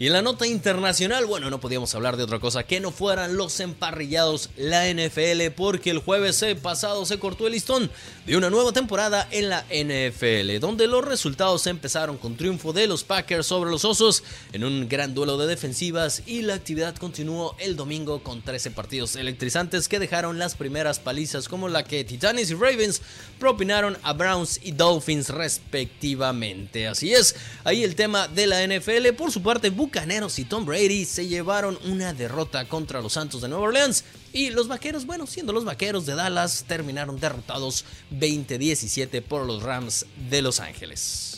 Y 0.01 0.07
en 0.07 0.13
la 0.13 0.23
nota 0.23 0.47
internacional, 0.47 1.27
bueno, 1.27 1.51
no 1.51 1.59
podíamos 1.59 1.93
hablar 1.93 2.17
de 2.17 2.23
otra 2.23 2.39
cosa 2.39 2.63
que 2.63 2.79
no 2.79 2.89
fueran 2.89 3.37
los 3.37 3.59
emparrillados 3.59 4.49
la 4.57 4.91
NFL, 4.91 5.51
porque 5.55 5.91
el 5.91 5.99
jueves 5.99 6.43
pasado 6.59 7.05
se 7.05 7.19
cortó 7.19 7.45
el 7.45 7.53
listón 7.53 7.91
de 8.25 8.35
una 8.35 8.49
nueva 8.49 8.71
temporada 8.71 9.27
en 9.29 9.49
la 9.49 9.63
NFL, 9.69 10.59
donde 10.59 10.87
los 10.87 11.05
resultados 11.05 11.67
empezaron 11.67 12.17
con 12.17 12.35
triunfo 12.35 12.73
de 12.73 12.87
los 12.87 13.03
Packers 13.03 13.45
sobre 13.45 13.69
los 13.69 13.85
Osos 13.85 14.23
en 14.53 14.63
un 14.63 14.89
gran 14.89 15.13
duelo 15.13 15.37
de 15.37 15.45
defensivas 15.45 16.23
y 16.25 16.41
la 16.41 16.55
actividad 16.55 16.95
continuó 16.95 17.55
el 17.59 17.75
domingo 17.75 18.23
con 18.23 18.41
13 18.41 18.71
partidos 18.71 19.15
electrizantes 19.15 19.87
que 19.87 19.99
dejaron 19.99 20.39
las 20.39 20.55
primeras 20.55 20.99
palizas 20.99 21.47
como 21.47 21.69
la 21.69 21.83
que 21.83 22.03
Titanes 22.03 22.49
y 22.49 22.55
Ravens 22.55 23.03
propinaron 23.37 23.95
a 24.01 24.13
Browns 24.13 24.59
y 24.63 24.71
Dolphins 24.71 25.29
respectivamente. 25.29 26.87
Así 26.87 27.13
es, 27.13 27.35
ahí 27.63 27.83
el 27.83 27.93
tema 27.93 28.27
de 28.27 28.47
la 28.47 28.65
NFL. 28.65 29.13
Por 29.15 29.31
su 29.31 29.43
parte, 29.43 29.69
Bucaneros 29.91 30.39
y 30.39 30.45
Tom 30.45 30.65
Brady 30.65 31.03
se 31.03 31.27
llevaron 31.27 31.77
una 31.83 32.13
derrota 32.13 32.63
contra 32.63 33.01
los 33.01 33.11
Santos 33.11 33.41
de 33.41 33.49
Nueva 33.49 33.65
Orleans 33.65 34.05
y 34.31 34.49
los 34.49 34.69
Vaqueros, 34.69 35.05
bueno, 35.05 35.27
siendo 35.27 35.51
los 35.51 35.65
Vaqueros 35.65 36.05
de 36.05 36.15
Dallas, 36.15 36.63
terminaron 36.65 37.19
derrotados 37.19 37.83
20-17 38.17 39.21
por 39.21 39.45
los 39.45 39.61
Rams 39.63 40.05
de 40.29 40.41
Los 40.41 40.61
Ángeles. 40.61 41.30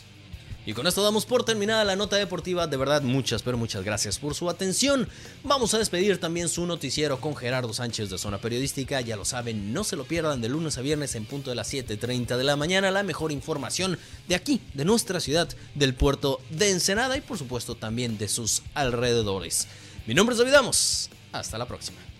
Y 0.65 0.73
con 0.73 0.87
esto 0.87 1.03
damos 1.03 1.25
por 1.25 1.43
terminada 1.43 1.83
la 1.83 1.95
nota 1.95 2.15
deportiva. 2.15 2.67
De 2.67 2.77
verdad, 2.77 3.01
muchas, 3.01 3.43
pero 3.43 3.57
muchas 3.57 3.83
gracias 3.83 4.17
por 4.17 4.33
su 4.33 4.49
atención. 4.49 5.09
Vamos 5.43 5.73
a 5.73 5.77
despedir 5.77 6.19
también 6.19 6.47
su 6.47 6.65
noticiero 6.65 7.19
con 7.19 7.35
Gerardo 7.35 7.73
Sánchez 7.73 8.09
de 8.09 8.17
Zona 8.17 8.37
Periodística. 8.37 9.01
Ya 9.01 9.17
lo 9.17 9.25
saben, 9.25 9.73
no 9.73 9.83
se 9.83 9.97
lo 9.97 10.05
pierdan 10.05 10.41
de 10.41 10.49
lunes 10.49 10.77
a 10.77 10.81
viernes 10.81 11.15
en 11.15 11.25
punto 11.25 11.49
de 11.49 11.57
las 11.57 11.73
7.30 11.73 12.37
de 12.37 12.43
la 12.43 12.55
mañana. 12.55 12.91
La 12.91 13.03
mejor 13.03 13.31
información 13.33 13.99
de 14.29 14.35
aquí, 14.35 14.61
de 14.73 14.85
nuestra 14.85 15.19
ciudad, 15.19 15.49
del 15.75 15.95
puerto 15.95 16.39
de 16.49 16.71
Ensenada 16.71 17.17
y 17.17 17.21
por 17.21 17.37
supuesto 17.37 17.75
también 17.75 18.17
de 18.17 18.29
sus 18.29 18.63
alrededores. 18.73 19.67
Mi 20.07 20.13
nombre 20.13 20.33
es 20.33 20.39
David 20.39 20.69
Hasta 21.33 21.57
la 21.57 21.67
próxima. 21.67 22.12